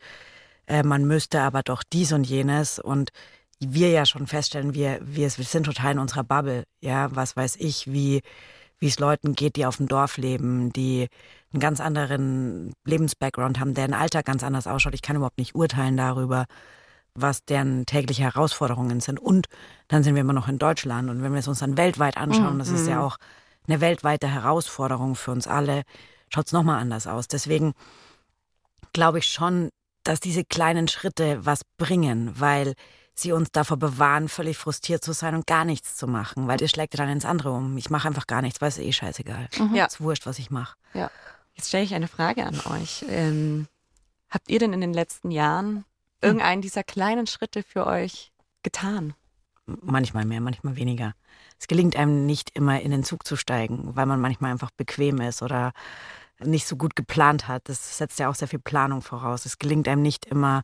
[0.67, 2.79] äh, man müsste aber doch dies und jenes.
[2.79, 3.11] Und
[3.59, 7.91] wir ja schon feststellen, wir, wir, sind total in unserer Bubble, ja, was weiß ich,
[7.91, 8.23] wie
[8.79, 11.09] wie es Leuten geht, die auf dem Dorf leben, die
[11.53, 14.95] einen ganz anderen Lebensbackground haben, deren Alltag ganz anders ausschaut.
[14.95, 16.47] Ich kann überhaupt nicht urteilen darüber,
[17.17, 19.19] was deren tägliche Herausforderungen sind.
[19.21, 19.47] Und
[19.89, 21.11] dann sind wir immer noch in Deutschland.
[21.11, 23.17] Und wenn wir es uns dann weltweit anschauen, das ist ja auch
[23.69, 25.83] eine weltweite Herausforderung für uns alle,
[26.29, 27.29] schaut es nochmal anders aus.
[27.29, 27.75] Deswegen
[28.93, 29.71] glaube ich schon,
[30.05, 32.75] dass diese kleinen Schritte was bringen, weil
[33.15, 36.71] sie uns davor bewahren, völlig frustriert zu sein und gar nichts zu machen, weil das
[36.71, 37.77] schlägt ja dann ins andere um.
[37.79, 39.49] Ich mache einfach gar nichts, weil es ist eh scheißegal.
[39.75, 39.87] Ja.
[39.87, 40.77] Ist wurscht, was ich mache.
[41.55, 43.05] Jetzt stelle ich eine Frage an euch.
[43.09, 43.67] Ähm,
[44.29, 45.85] habt ihr denn in den letzten Jahren
[46.27, 49.15] irgendeinen dieser kleinen Schritte für euch getan?
[49.67, 51.15] Manchmal mehr, manchmal weniger.
[51.59, 55.21] Es gelingt einem nicht immer in den Zug zu steigen, weil man manchmal einfach bequem
[55.21, 55.73] ist oder
[56.39, 57.69] nicht so gut geplant hat.
[57.69, 59.47] Das setzt ja auch sehr viel Planung voraus.
[59.47, 60.63] Es gelingt einem nicht immer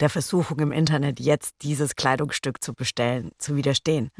[0.00, 4.10] der Versuchung im Internet, jetzt dieses Kleidungsstück zu bestellen, zu widerstehen.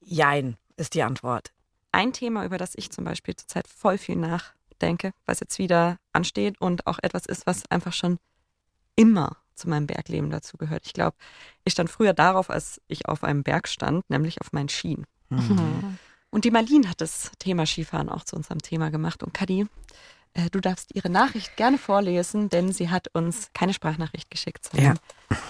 [0.00, 1.52] Jein ist die Antwort.
[1.92, 6.60] Ein Thema, über das ich zum Beispiel zurzeit voll viel nachdenke, was jetzt wieder ansteht
[6.60, 8.18] und auch etwas ist, was einfach schon
[8.96, 10.86] immer zu meinem Bergleben dazu gehört.
[10.86, 11.16] Ich glaube,
[11.64, 15.04] ich stand früher darauf, als ich auf einem Berg stand, nämlich auf meinen Skien.
[16.30, 19.22] Und die Marlene hat das Thema Skifahren auch zu unserem Thema gemacht.
[19.22, 19.66] Und Kadi,
[20.34, 24.98] äh, du darfst ihre Nachricht gerne vorlesen, denn sie hat uns keine Sprachnachricht geschickt, sondern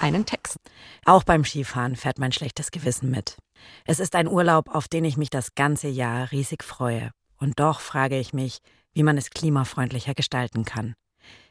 [0.01, 0.59] einen Text.
[1.05, 3.37] Auch beim Skifahren fährt mein schlechtes Gewissen mit.
[3.85, 7.11] Es ist ein Urlaub, auf den ich mich das ganze Jahr riesig freue.
[7.39, 8.59] Und doch frage ich mich,
[8.93, 10.95] wie man es klimafreundlicher gestalten kann.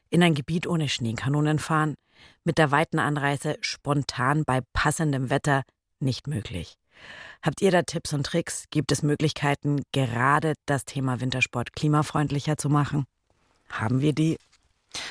[0.10, 1.96] In ein Gebiet ohne Schneekanonen fahren,
[2.44, 5.64] mit der weiten Anreise spontan bei passendem Wetter
[6.00, 6.76] nicht möglich.
[7.42, 8.66] Habt ihr da Tipps und Tricks?
[8.72, 13.06] Gibt es Möglichkeiten, gerade das Thema Wintersport klimafreundlicher zu machen?
[13.70, 14.38] Haben wir die?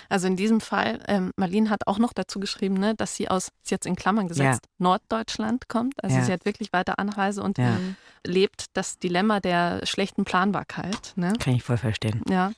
[0.08, 3.50] Also in diesem Fall, ähm, Marlene hat auch noch dazu geschrieben, ne, dass sie aus,
[3.62, 4.70] sie jetzt in Klammern gesetzt, ja.
[4.78, 6.02] Norddeutschland kommt.
[6.02, 6.24] Also ja.
[6.24, 7.78] sie hat wirklich weiter Anreise und ja.
[8.24, 11.12] lebt das Dilemma der schlechten Planbarkeit.
[11.16, 11.34] Ne?
[11.38, 12.22] Kann ich voll verstehen.
[12.28, 12.52] Ja.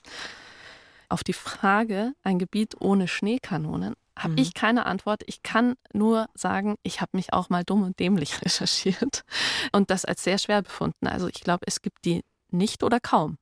[1.09, 4.38] Auf die Frage, ein Gebiet ohne Schneekanonen, habe mhm.
[4.38, 5.23] ich keine Antwort.
[5.27, 9.25] Ich kann nur sagen, ich habe mich auch mal dumm und dämlich recherchiert
[9.73, 11.07] und das als sehr schwer befunden.
[11.07, 13.38] Also ich glaube, es gibt die nicht oder kaum.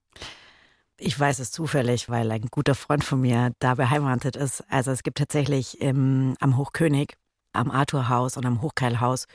[0.99, 4.65] Ich weiß es zufällig, weil ein guter Freund von mir da beheimatet ist.
[4.71, 7.15] Also es gibt tatsächlich im, am Hochkönig,
[7.53, 9.27] am Arthurhaus und am Hochkeilhaus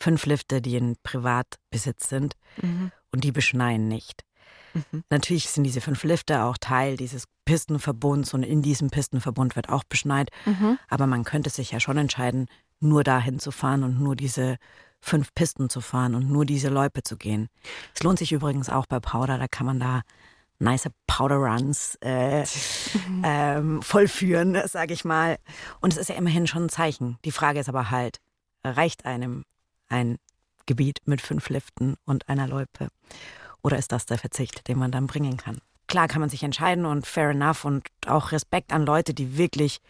[0.00, 2.90] fünf Lifte, die in Privatbesitz sind mhm.
[3.12, 4.24] und die beschneien nicht.
[4.74, 5.04] Mhm.
[5.10, 9.84] Natürlich sind diese fünf Lifte auch Teil dieses Pistenverbunds und in diesem Pistenverbund wird auch
[9.84, 10.30] beschneit.
[10.46, 10.78] Mhm.
[10.88, 12.46] Aber man könnte sich ja schon entscheiden,
[12.80, 14.56] nur dahin zu fahren und nur diese
[15.00, 17.48] fünf Pisten zu fahren und nur diese Loipe zu gehen.
[17.94, 20.02] Es lohnt sich übrigens auch bei Powder, da kann man da
[20.58, 22.44] nice Powder Runs äh,
[23.24, 25.38] ähm, vollführen, sage ich mal.
[25.80, 27.18] Und es ist ja immerhin schon ein Zeichen.
[27.24, 28.18] Die Frage ist aber halt,
[28.62, 29.44] reicht einem
[29.88, 30.18] ein
[30.66, 32.88] Gebiet mit fünf Liften und einer Loipe?
[33.62, 35.58] Oder ist das der Verzicht, den man dann bringen kann?
[35.86, 39.80] Klar kann man sich entscheiden und fair enough und auch Respekt an Leute, die wirklich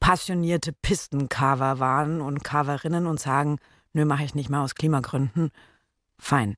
[0.00, 3.58] passionierte Pistencarver waren und Carverinnen und sagen,
[3.92, 5.50] nö, mache ich nicht mehr aus Klimagründen.
[6.18, 6.56] Fein.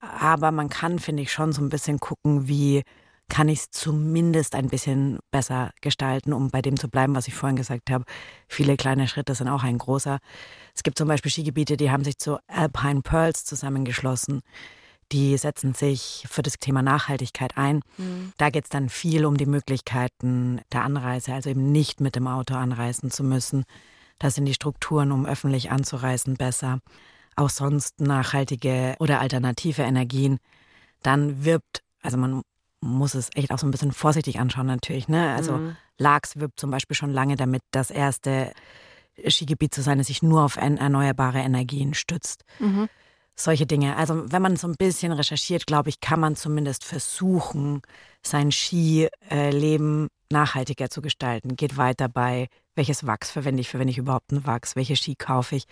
[0.00, 2.82] Aber man kann, finde ich, schon so ein bisschen gucken, wie
[3.28, 7.34] kann ich es zumindest ein bisschen besser gestalten, um bei dem zu bleiben, was ich
[7.34, 8.04] vorhin gesagt habe.
[8.48, 10.18] Viele kleine Schritte sind auch ein großer.
[10.74, 14.42] Es gibt zum Beispiel Skigebiete, die haben sich zu Alpine Pearls zusammengeschlossen.
[15.12, 17.80] Die setzen sich für das Thema Nachhaltigkeit ein.
[17.96, 18.32] Mhm.
[18.38, 22.26] Da geht es dann viel um die Möglichkeiten der Anreise, also eben nicht mit dem
[22.26, 23.64] Auto anreisen zu müssen.
[24.18, 26.80] Da sind die Strukturen, um öffentlich anzureisen, besser
[27.36, 30.38] auch sonst nachhaltige oder alternative Energien,
[31.02, 32.42] dann wirbt, also man
[32.80, 35.08] muss es echt auch so ein bisschen vorsichtig anschauen natürlich.
[35.08, 35.34] Ne?
[35.34, 35.76] Also mhm.
[35.98, 38.52] Laax wirbt zum Beispiel schon lange damit, das erste
[39.26, 42.44] Skigebiet zu sein, das sich nur auf erneuerbare Energien stützt.
[42.58, 42.88] Mhm.
[43.38, 43.96] Solche Dinge.
[43.96, 47.82] Also wenn man so ein bisschen recherchiert, glaube ich, kann man zumindest versuchen,
[48.22, 51.56] sein Skileben nachhaltiger zu gestalten.
[51.56, 55.56] Geht weiter bei, welches Wachs verwende ich, verwende ich überhaupt ein Wachs, welche Ski kaufe
[55.56, 55.64] ich,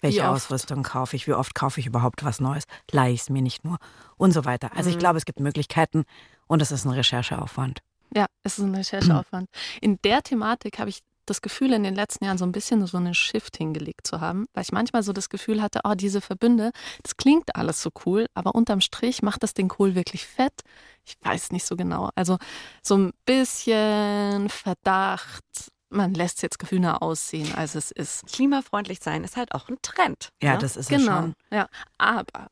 [0.00, 1.26] welche Ausrüstung kaufe ich?
[1.26, 2.64] Wie oft kaufe ich überhaupt was Neues?
[2.90, 3.78] Leihe ich es mir nicht nur?
[4.16, 4.70] Und so weiter.
[4.76, 4.94] Also mhm.
[4.94, 6.04] ich glaube, es gibt Möglichkeiten
[6.46, 7.80] und es ist ein Rechercheaufwand.
[8.14, 9.48] Ja, es ist ein Rechercheaufwand.
[9.80, 12.96] In der Thematik habe ich das Gefühl, in den letzten Jahren so ein bisschen so
[12.96, 16.72] einen Shift hingelegt zu haben, weil ich manchmal so das Gefühl hatte, oh, diese Verbünde,
[17.02, 20.62] das klingt alles so cool, aber unterm Strich macht das den Kohl wirklich fett.
[21.04, 22.10] Ich weiß nicht so genau.
[22.14, 22.38] Also
[22.82, 25.44] so ein bisschen Verdacht,
[25.92, 28.26] man lässt es jetzt grüner aussehen, als es ist.
[28.26, 30.30] Klimafreundlich sein ist halt auch ein Trend.
[30.42, 30.58] Ja, ne?
[30.58, 31.20] das ist genau.
[31.20, 31.34] schon.
[31.50, 32.48] Ja, aber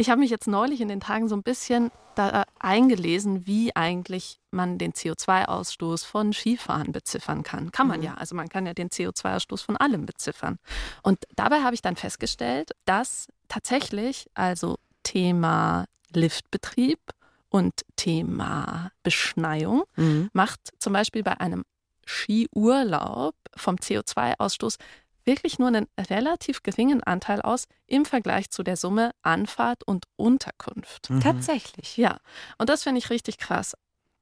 [0.00, 4.40] ich habe mich jetzt neulich in den Tagen so ein bisschen da eingelesen, wie eigentlich
[4.50, 7.70] man den CO2-Ausstoß von Skifahren beziffern kann.
[7.70, 8.06] Kann man mhm.
[8.06, 8.14] ja.
[8.14, 10.58] Also man kann ja den CO2-Ausstoß von allem beziffern.
[11.02, 15.84] Und dabei habe ich dann festgestellt, dass tatsächlich also Thema
[16.14, 17.00] Liftbetrieb
[17.50, 20.30] und Thema Beschneiung mhm.
[20.32, 21.62] macht zum Beispiel bei einem
[22.06, 24.78] Skiurlaub vom CO2-Ausstoß
[25.24, 31.10] wirklich nur einen relativ geringen Anteil aus im Vergleich zu der Summe Anfahrt und Unterkunft.
[31.10, 31.20] Mhm.
[31.20, 31.96] Tatsächlich.
[31.96, 32.18] Ja,
[32.58, 33.74] und das finde ich richtig krass.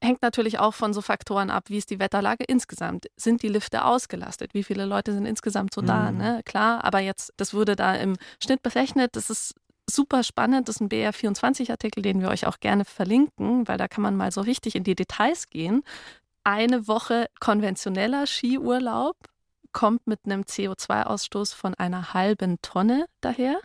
[0.03, 3.07] Hängt natürlich auch von so Faktoren ab, wie ist die Wetterlage insgesamt.
[3.17, 4.55] Sind die Lifte ausgelastet?
[4.55, 5.87] Wie viele Leute sind insgesamt so mhm.
[5.87, 6.13] da?
[6.13, 6.41] Ne?
[6.45, 9.17] Klar, aber jetzt, das wurde da im Schnitt berechnet.
[9.17, 9.55] Das ist
[9.91, 10.69] super spannend.
[10.69, 14.31] Das ist ein BR24-Artikel, den wir euch auch gerne verlinken, weil da kann man mal
[14.31, 15.83] so richtig in die Details gehen
[16.49, 19.17] eine Woche konventioneller Skiurlaub
[19.73, 23.61] kommt mit einem CO2-Ausstoß von einer halben Tonne daher.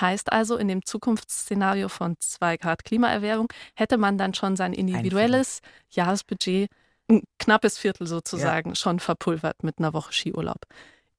[0.00, 5.60] Heißt also, in dem Zukunftsszenario von 2 Grad Klimaerwärmung hätte man dann schon sein individuelles
[5.90, 6.70] Jahresbudget,
[7.08, 8.74] ein knappes Viertel sozusagen, ja.
[8.76, 10.64] schon verpulvert mit einer Woche Skiurlaub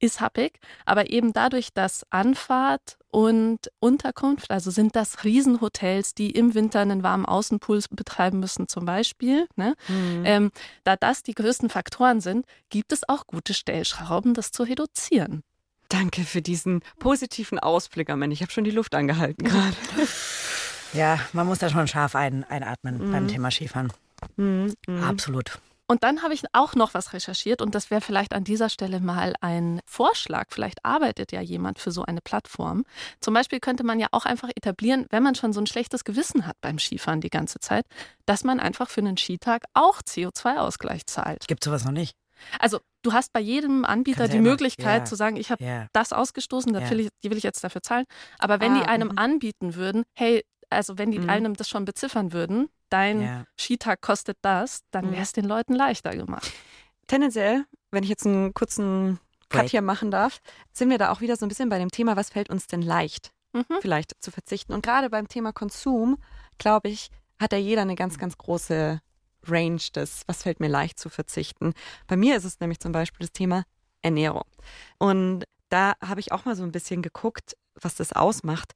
[0.01, 6.53] ist happig, aber eben dadurch, dass Anfahrt und Unterkunft, also sind das Riesenhotels, die im
[6.53, 9.75] Winter einen warmen Außenpool betreiben müssen zum Beispiel, ne?
[9.87, 10.23] Mhm.
[10.25, 10.51] Ähm,
[10.83, 15.43] da das die größten Faktoren sind, gibt es auch gute Stellschrauben, das zu reduzieren.
[15.89, 18.31] Danke für diesen positiven Ausblick, Amen.
[18.31, 19.75] Ich habe schon die Luft angehalten gerade.
[20.93, 23.11] Ja, man muss da schon scharf ein, einatmen mhm.
[23.11, 23.93] beim Thema Skifahren.
[24.35, 24.73] Mhm.
[25.03, 25.59] Absolut.
[25.91, 29.01] Und dann habe ich auch noch was recherchiert und das wäre vielleicht an dieser Stelle
[29.01, 30.45] mal ein Vorschlag.
[30.49, 32.85] Vielleicht arbeitet ja jemand für so eine Plattform.
[33.19, 36.47] Zum Beispiel könnte man ja auch einfach etablieren, wenn man schon so ein schlechtes Gewissen
[36.47, 37.85] hat beim Skifahren die ganze Zeit,
[38.25, 41.45] dass man einfach für einen Skitag auch CO2-Ausgleich zahlt.
[41.49, 42.15] Gibt sowas noch nicht?
[42.57, 45.05] Also du hast bei jedem Anbieter die Möglichkeit ja.
[45.05, 45.87] zu sagen, ich habe ja.
[45.91, 46.89] das ausgestoßen, ja.
[46.89, 48.05] will ich, die will ich jetzt dafür zahlen.
[48.39, 49.17] Aber wenn ah, die einem m mhm.
[49.17, 51.29] anbieten würden, hey, also wenn die mhm.
[51.29, 53.45] einem das schon beziffern würden, dein ja.
[53.59, 55.11] Skitag kostet das, dann mhm.
[55.11, 56.51] wäre es den Leuten leichter gemacht.
[57.07, 60.39] tendenziell, wenn ich jetzt einen kurzen Cut hier machen darf,
[60.71, 62.81] sind wir da auch wieder so ein bisschen bei dem Thema, was fällt uns denn
[62.81, 63.65] leicht, Mhm.
[63.81, 64.73] vielleicht zu verzichten.
[64.73, 66.17] Und gerade beim Thema Konsum,
[66.57, 69.01] glaube ich, hat ja jeder eine ganz, ganz große
[69.47, 71.73] Range des, was fällt mir leicht zu verzichten.
[72.07, 73.63] Bei mir ist es nämlich zum Beispiel das Thema
[74.01, 74.45] Ernährung.
[74.99, 78.73] Und da habe ich auch mal so ein bisschen geguckt, was das ausmacht.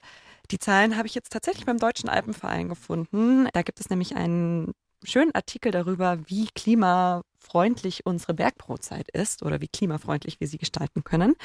[0.52, 3.48] Die Zahlen habe ich jetzt tatsächlich beim Deutschen Alpenverein gefunden.
[3.54, 9.68] Da gibt es nämlich einen schönen Artikel darüber, wie klimafreundlich unsere Bergbrotzeit ist oder wie
[9.68, 11.36] klimafreundlich wir sie gestalten können.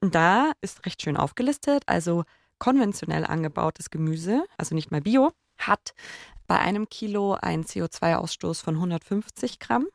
[0.00, 2.24] Und da ist recht schön aufgelistet, also
[2.58, 5.94] konventionell angebautes Gemüse, also nicht mal Bio, hat
[6.46, 9.86] bei einem Kilo einen CO2-Ausstoß von 150 Gramm,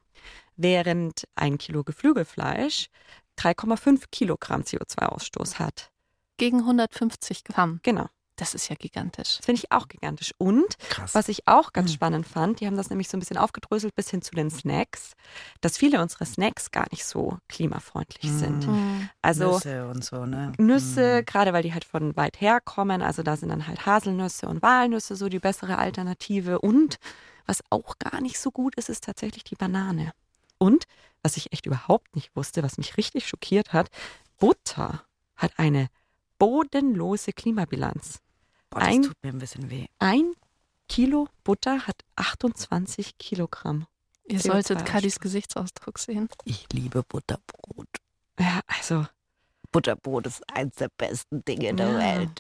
[0.56, 2.90] während ein Kilo Geflügelfleisch
[3.38, 5.92] 3,5 Kilogramm CO2-Ausstoß hat.
[6.38, 7.80] Gegen 150 Gramm.
[7.84, 8.08] Genau.
[8.42, 9.38] Das ist ja gigantisch.
[9.38, 10.34] Das finde ich auch gigantisch.
[10.40, 11.14] Und Krass.
[11.14, 11.94] was ich auch ganz Mhm.
[11.94, 15.12] spannend fand, die haben das nämlich so ein bisschen aufgedröselt bis hin zu den Snacks,
[15.62, 18.66] dass viele unserer Snacks gar nicht so klimafreundlich sind.
[18.68, 19.10] Mhm.
[19.22, 20.54] Also Nüsse und so, ne?
[20.58, 21.26] Nüsse, Mhm.
[21.28, 24.64] gerade weil die halt von weit her kommen, also da sind dann halt Haselnüsse und
[24.64, 26.58] Walnüsse so die bessere Alternative.
[26.62, 26.98] Und
[27.46, 30.14] was auch gar nicht so gut ist, ist tatsächlich die Banane.
[30.58, 30.86] Und
[31.22, 33.90] was ich echt überhaupt nicht wusste, was mich richtig schockiert hat,
[34.40, 35.04] Butter
[35.36, 35.90] hat eine
[36.40, 38.20] bodenlose Klimabilanz.
[38.80, 39.86] Das ein- tut mir ein bisschen weh.
[40.00, 40.34] Ein
[40.88, 43.86] Kilo Butter hat 28 Kilogramm.
[44.26, 45.20] Ihr CO2 solltet Kadis.
[45.20, 46.30] Gesichtsausdruck sehen.
[46.46, 47.88] Ich liebe Butterbrot.
[48.40, 49.06] Ja, also
[49.72, 51.98] Butterbrot ist eins der besten Dinge der Ja.
[52.20, 52.40] Welt.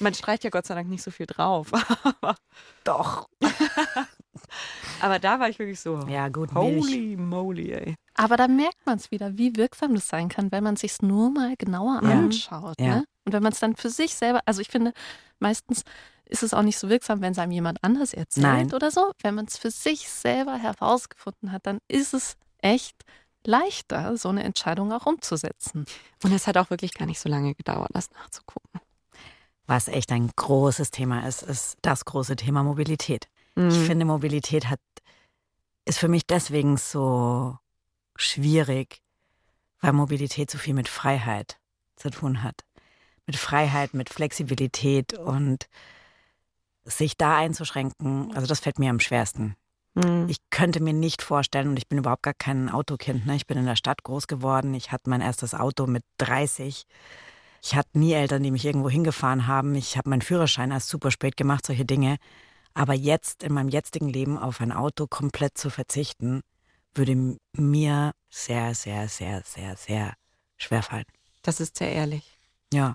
[0.00, 1.70] man streicht ja Gott sei Dank nicht so viel drauf.
[2.04, 2.36] aber,
[2.84, 3.28] Doch.
[5.00, 6.84] aber da war ich wirklich so, Ja, gut, Milch.
[6.84, 7.94] holy moly, ey.
[8.14, 11.30] Aber da merkt man es wieder, wie wirksam das sein kann, wenn man sich nur
[11.30, 12.08] mal genauer Ja.
[12.10, 12.80] anschaut.
[12.80, 12.96] Ja.
[12.96, 13.04] Ne?
[13.24, 14.92] Und wenn man es dann für sich selber, also ich finde,
[15.38, 15.84] meistens
[16.26, 18.72] ist es auch nicht so wirksam, wenn es einem jemand anders erzählt Nein.
[18.74, 19.12] oder so.
[19.22, 22.96] Wenn man es für sich selber herausgefunden hat, dann ist es echt
[23.46, 25.84] leichter, so eine Entscheidung auch umzusetzen.
[26.22, 28.80] Und es hat auch wirklich gar nicht so lange gedauert, das nachzugucken.
[29.66, 33.28] Was echt ein großes Thema ist, ist das große Thema Mobilität.
[33.56, 33.86] Ich Mhm.
[33.86, 34.80] finde, Mobilität hat,
[35.84, 37.56] ist für mich deswegen so
[38.16, 39.02] schwierig,
[39.80, 41.58] weil Mobilität so viel mit Freiheit
[41.96, 42.64] zu tun hat.
[43.26, 45.66] Mit Freiheit, mit Flexibilität und
[46.84, 49.56] sich da einzuschränken, also das fällt mir am schwersten.
[49.94, 50.26] Mhm.
[50.28, 53.36] Ich könnte mir nicht vorstellen, und ich bin überhaupt gar kein Autokind, ne?
[53.36, 56.84] ich bin in der Stadt groß geworden, ich hatte mein erstes Auto mit 30.
[57.62, 59.74] Ich hatte nie Eltern, die mich irgendwo hingefahren haben.
[59.74, 62.18] Ich habe meinen Führerschein erst super spät gemacht, solche Dinge.
[62.74, 66.42] Aber jetzt in meinem jetzigen Leben auf ein Auto komplett zu verzichten,
[66.94, 70.12] würde mir sehr, sehr, sehr, sehr, sehr
[70.58, 71.06] schwer fallen.
[71.40, 72.38] Das ist sehr ehrlich.
[72.70, 72.92] Ja.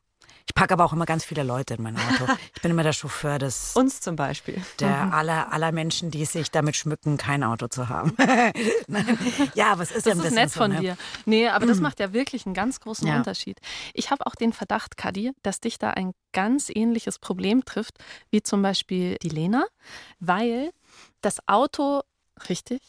[0.50, 2.26] Ich packe aber auch immer ganz viele Leute in mein Auto.
[2.56, 4.60] Ich bin immer der Chauffeur des, Uns zum Beispiel.
[4.80, 8.16] der aller, aller Menschen, die sich damit schmücken, kein Auto zu haben.
[9.54, 10.80] Ja, aber es ist ja Das ein ist bisschen nett so, von ne?
[10.80, 10.98] dir.
[11.26, 13.18] Nee, aber das macht ja wirklich einen ganz großen Ja.
[13.18, 13.60] Unterschied.
[13.94, 18.00] Ich habe auch den Verdacht, Kadi, dass dich da ein ganz ähnliches Problem trifft,
[18.32, 19.66] wie zum Beispiel die Lena,
[20.20, 20.72] weil
[21.22, 22.02] das Auto,
[22.50, 22.82] richtig,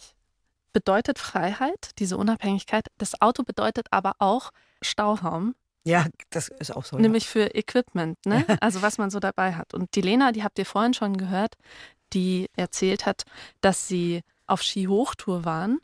[0.72, 2.86] bedeutet Freiheit, diese Unabhängigkeit.
[2.96, 4.50] Das Auto bedeutet aber auch
[4.82, 6.98] Stauraum, Ja, das ist auch so.
[6.98, 8.44] nämlich für Equipment, ne?
[8.60, 9.72] also was man so dabei hat.
[9.74, 11.54] Und die Lena, die habt ihr vorhin schon gehört,
[12.12, 13.22] die erzählt hat,
[13.60, 15.78] dass sie auf Skihochtour waren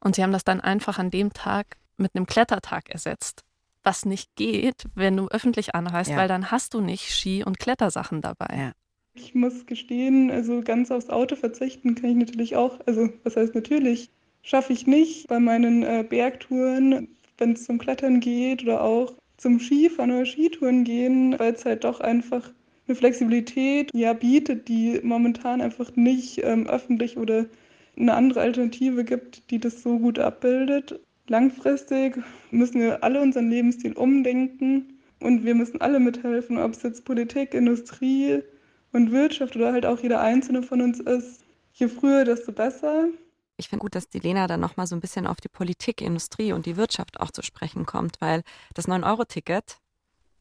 [0.00, 3.42] und sie haben das dann einfach an dem Tag mit einem Klettertag ersetzt.
[3.82, 6.16] Was nicht geht, wenn du öffentlich anreist, Ja.
[6.18, 8.54] weil dann hast du nicht Ski- und Klettersachen dabei.
[8.56, 8.72] Ja.
[9.14, 12.78] Ich muss gestehen, also ganz aufs Auto verzichten kann ich natürlich auch.
[12.86, 14.10] Also, was heißt natürlich?
[14.42, 19.58] Schaffe ich nicht bei meinen äh, Bergtouren, wenn es zum Klettern geht oder auch zum
[19.58, 22.52] Skifahren oder Skitouren gehen, weil es halt doch einfach
[22.86, 27.46] eine Flexibilität ja bietet, die momentan einfach nicht ähm, öffentlich oder
[27.96, 31.00] eine andere Alternative gibt, die das so gut abbildet.
[31.26, 32.18] Langfristig
[32.52, 37.54] müssen wir alle unseren Lebensstil umdenken und wir müssen alle mithelfen, ob es jetzt Politik,
[37.54, 38.42] Industrie
[38.92, 41.44] und Wirtschaft oder halt auch jeder Einzelne von uns ist.
[41.72, 43.08] Je früher, desto besser.
[43.62, 46.52] Ich finde gut, dass die Lena dann nochmal so ein bisschen auf die Politik, Industrie
[46.52, 48.42] und die Wirtschaft auch zu sprechen kommt, weil
[48.74, 49.78] das 9-Euro-Ticket,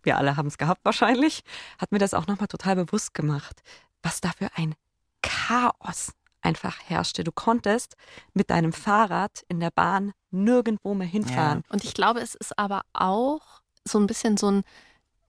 [0.02, 1.44] wir alle haben es gehabt wahrscheinlich,
[1.78, 3.62] hat mir das auch nochmal total bewusst gemacht,
[4.02, 4.74] was da für ein
[5.22, 7.24] Chaos einfach herrschte.
[7.24, 7.96] Du konntest
[8.34, 11.62] mit deinem Fahrrad in der Bahn nirgendwo mehr hinfahren.
[11.70, 14.64] Und ich glaube, es ist aber auch so ein bisschen so ein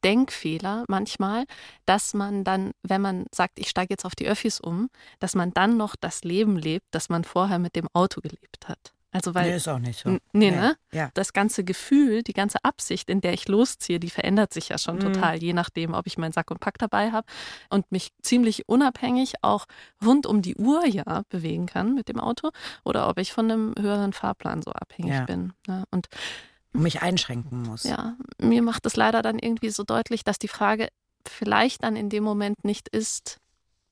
[0.04, 1.44] Denkfehler manchmal,
[1.86, 4.88] dass man dann, wenn man sagt, ich steige jetzt auf die Öffis um,
[5.20, 8.92] dass man dann noch das Leben lebt, das man vorher mit dem Auto gelebt hat.
[9.14, 10.08] Also weil nee, ist auch nicht so.
[10.08, 10.74] Nee, Nee, ne?
[10.90, 11.10] ja.
[11.12, 14.96] Das ganze Gefühl, die ganze Absicht, in der ich losziehe, die verändert sich ja schon
[14.96, 15.00] Mhm.
[15.00, 17.26] total, je nachdem, ob ich meinen Sack und Pack dabei habe
[17.68, 19.66] und mich ziemlich unabhängig auch
[20.02, 22.52] rund um die Uhr ja bewegen kann mit dem Auto
[22.84, 25.24] oder ob ich von einem höheren Fahrplan so abhängig Ja.
[25.26, 25.52] bin.
[25.66, 25.84] Ne?
[25.90, 26.06] Und
[26.72, 27.84] mich einschränken muss.
[27.84, 30.88] ja, mir macht es leider dann irgendwie so deutlich, dass die Frage
[31.26, 33.38] vielleicht dann in dem Moment nicht ist,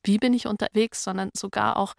[0.03, 1.95] wie bin ich unterwegs, sondern sogar auch,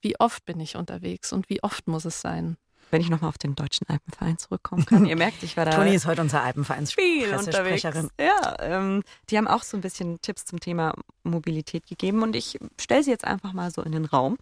[0.00, 2.56] wie oft bin ich unterwegs und wie oft muss es sein.
[2.90, 5.06] Wenn ich nochmal auf den Deutschen Alpenverein zurückkommen kann.
[5.06, 7.82] Ihr merkt, ich war da Toni ist heute unser Alpenvereins viel unterwegs.
[7.82, 8.10] Pressesprecherin.
[8.20, 12.58] Ja, ähm, die haben auch so ein bisschen Tipps zum Thema Mobilität gegeben und ich
[12.80, 14.38] stelle sie jetzt einfach mal so in den Raum.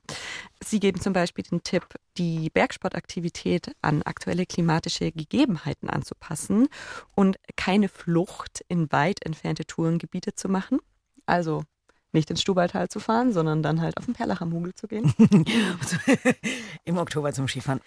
[0.62, 1.86] Sie geben zum Beispiel den Tipp,
[2.16, 6.68] die Bergsportaktivität an aktuelle klimatische Gegebenheiten anzupassen
[7.14, 10.78] und keine Flucht in weit entfernte Tourengebiete zu machen.
[11.26, 11.64] Also
[12.14, 15.12] nicht ins Stubaital zu fahren, sondern dann halt auf den Perlacher Mugel zu gehen.
[16.84, 17.80] Im Oktober zum Skifahren.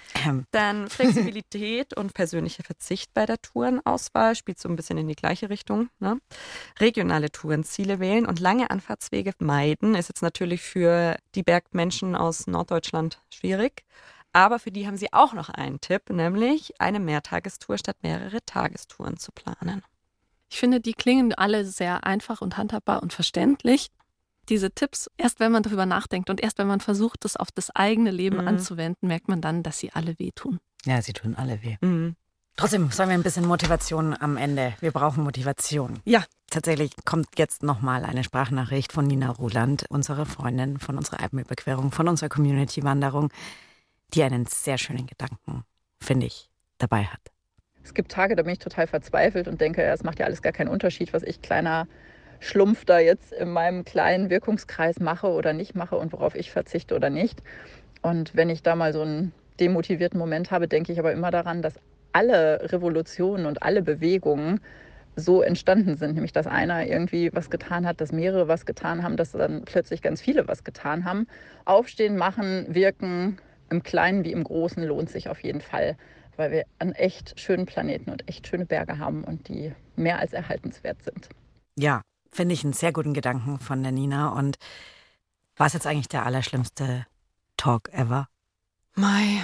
[0.52, 5.50] Dann Flexibilität und persönlicher Verzicht bei der Tourenauswahl spielt so ein bisschen in die gleiche
[5.50, 5.90] Richtung.
[6.00, 6.20] Ne?
[6.80, 13.22] Regionale Tourenziele wählen und lange Anfahrtswege meiden ist jetzt natürlich für die Bergmenschen aus Norddeutschland
[13.34, 13.84] schwierig.
[14.34, 19.18] Aber für die haben sie auch noch einen Tipp, nämlich eine Mehrtagestour statt mehrere Tagestouren
[19.18, 19.84] zu planen.
[20.50, 23.88] Ich finde, die klingen alle sehr einfach und handhabbar und verständlich.
[24.50, 27.70] Diese Tipps, erst wenn man darüber nachdenkt und erst wenn man versucht, das auf das
[27.76, 28.48] eigene Leben Mhm.
[28.48, 30.60] anzuwenden, merkt man dann, dass sie alle wehtun.
[30.86, 31.76] ja, sie tun alle weh.
[31.82, 32.16] Mhm.
[32.56, 34.74] Trotzdem sollen wir ein bisschen Motivation am Ende.
[34.80, 36.00] Wir brauchen Motivation.
[36.06, 36.24] Ja.
[36.50, 42.08] Tatsächlich kommt jetzt nochmal eine Sprachnachricht von Nina Ruland, unserer Freundin von unserer Alpenüberquerung, von
[42.08, 43.32] unserer Community-Wanderung,
[44.14, 45.66] die einen sehr schönen Gedanken,
[46.00, 47.20] finde ich, dabei hat.
[47.84, 50.42] Es gibt Tage, da bin ich total verzweifelt und denke, ja, es macht ja alles
[50.42, 51.86] gar keinen Unterschied, was ich kleiner
[52.40, 56.96] Schlumpf da jetzt in meinem kleinen Wirkungskreis mache oder nicht mache und worauf ich verzichte
[56.96, 57.42] oder nicht.
[58.02, 61.62] Und wenn ich da mal so einen demotivierten Moment habe, denke ich aber immer daran,
[61.62, 61.80] dass
[62.14, 64.62] alle Revolutionen und alle Bewegungen
[65.16, 69.18] so entstanden sind, nämlich dass einer irgendwie was getan hat, dass mehrere was getan haben,
[69.18, 71.28] dass dann plötzlich ganz viele was getan haben.
[71.66, 75.98] Aufstehen, machen, wirken, im Kleinen wie im Großen lohnt sich auf jeden Fall,
[76.38, 80.34] weil wir einen echt schönen Planeten und echt schöne Berge haben und die mehr als
[80.34, 81.30] erhaltenswert sind.
[81.80, 82.02] Ja,
[82.32, 84.30] finde ich einen sehr guten Gedanken von der Nina.
[84.30, 84.58] Und
[85.56, 87.06] war es jetzt eigentlich der allerschlimmste
[87.58, 88.28] Talk ever?
[88.96, 89.44] Mai,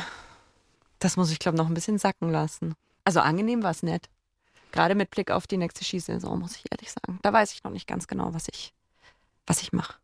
[1.00, 2.76] das muss ich, glaube noch ein bisschen sacken lassen.
[3.04, 4.10] Also angenehm war es nett.
[4.72, 7.20] Gerade mit Blick auf die nächste Skisaison, muss ich ehrlich sagen.
[7.22, 8.74] Da weiß ich noch nicht ganz genau, was ich,
[9.46, 10.00] was ich mache.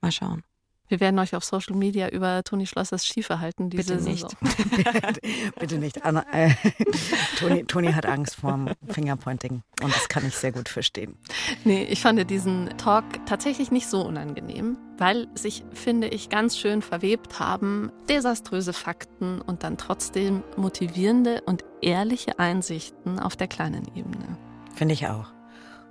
[0.00, 0.42] Mal schauen.
[0.90, 4.26] Wir werden euch auf Social Media über Toni Schlossers Skiverhalten diese Bitte nicht.
[5.60, 6.04] Bitte nicht.
[6.04, 6.50] Anna, äh,
[7.38, 11.16] Toni, Toni hat Angst vorm Fingerpointing und das kann ich sehr gut verstehen.
[11.64, 16.82] Nee, ich fand diesen Talk tatsächlich nicht so unangenehm, weil sich, finde ich, ganz schön
[16.82, 24.36] verwebt haben desaströse Fakten und dann trotzdem motivierende und ehrliche Einsichten auf der kleinen Ebene.
[24.74, 25.32] Finde ich auch.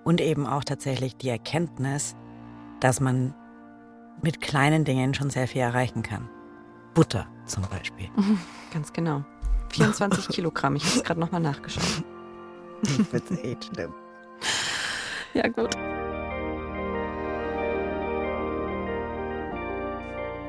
[0.04, 2.18] Und eben auch tatsächlich die Erkenntnis,
[2.82, 3.34] dass man
[4.24, 6.30] mit kleinen Dingen schon sehr viel erreichen kann.
[6.94, 8.10] Butter zum Beispiel.
[8.74, 9.24] Ganz genau.
[9.74, 10.76] 24 Kilogramm.
[10.76, 12.04] Ich habe es gerade nochmal nachgeschaut.
[12.84, 13.94] Ich find's echt schlimm.
[15.34, 15.76] Ja, gut.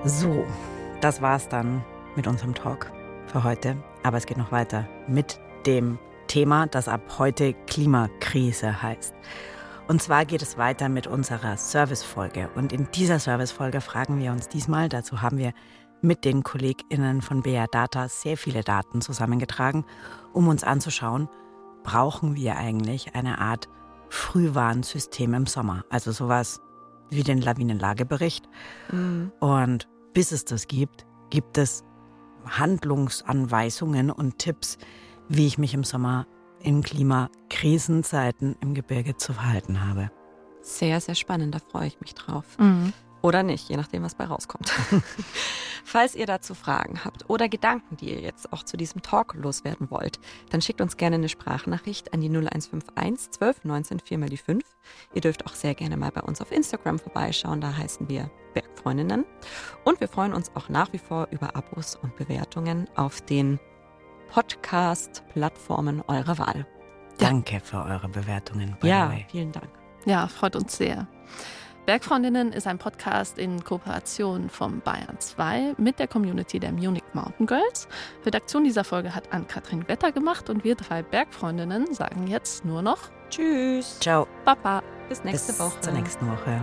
[0.04, 0.46] So,
[1.00, 1.84] das war's dann
[2.16, 2.90] mit unserem Talk
[3.26, 3.76] für heute.
[4.02, 9.14] Aber es geht noch weiter mit dem Thema, das ab heute Klimakrise heißt.
[9.90, 12.48] Und zwar geht es weiter mit unserer Servicefolge.
[12.54, 15.52] Und in dieser Servicefolge fragen wir uns diesmal, dazu haben wir
[16.00, 19.84] mit den KollegInnen von BR Data sehr viele Daten zusammengetragen,
[20.32, 21.28] um uns anzuschauen,
[21.82, 23.68] brauchen wir eigentlich eine Art
[24.10, 25.84] Frühwarnsystem im Sommer?
[25.90, 26.60] Also sowas
[27.08, 28.48] wie den Lawinenlagebericht.
[28.92, 29.32] Mhm.
[29.40, 31.82] Und bis es das gibt, gibt es
[32.46, 34.78] Handlungsanweisungen und Tipps,
[35.28, 36.28] wie ich mich im Sommer
[36.62, 40.10] in Klimakrisenzeiten im Gebirge zu verhalten habe.
[40.62, 41.54] Sehr, sehr spannend.
[41.54, 42.44] Da freue ich mich drauf.
[42.58, 42.92] Mhm.
[43.22, 44.72] Oder nicht, je nachdem, was bei rauskommt.
[45.84, 49.90] Falls ihr dazu Fragen habt oder Gedanken, die ihr jetzt auch zu diesem Talk loswerden
[49.90, 54.38] wollt, dann schickt uns gerne eine Sprachnachricht an die 0151 12 19 4 mal die
[54.38, 54.64] 5.
[55.14, 59.26] Ihr dürft auch sehr gerne mal bei uns auf Instagram vorbeischauen, da heißen wir Bergfreundinnen.
[59.84, 63.58] Und wir freuen uns auch nach wie vor über Abos und Bewertungen auf den
[64.30, 66.66] Podcast-Plattformen eurer Wahl.
[67.18, 68.76] Danke für eure Bewertungen.
[68.80, 69.26] By ja, the way.
[69.30, 69.68] vielen Dank.
[70.06, 71.06] Ja, freut uns sehr.
[71.86, 77.46] Bergfreundinnen ist ein Podcast in Kooperation vom Bayern 2 mit der Community der Munich Mountain
[77.46, 77.88] Girls.
[78.24, 83.10] Redaktion dieser Folge hat Ann-Kathrin Wetter gemacht und wir drei Bergfreundinnen sagen jetzt nur noch
[83.30, 83.98] Tschüss.
[84.00, 84.26] Ciao.
[84.44, 84.82] Baba.
[85.08, 85.80] Bis nächste Bis Woche.
[85.80, 86.60] zur nächsten Woche.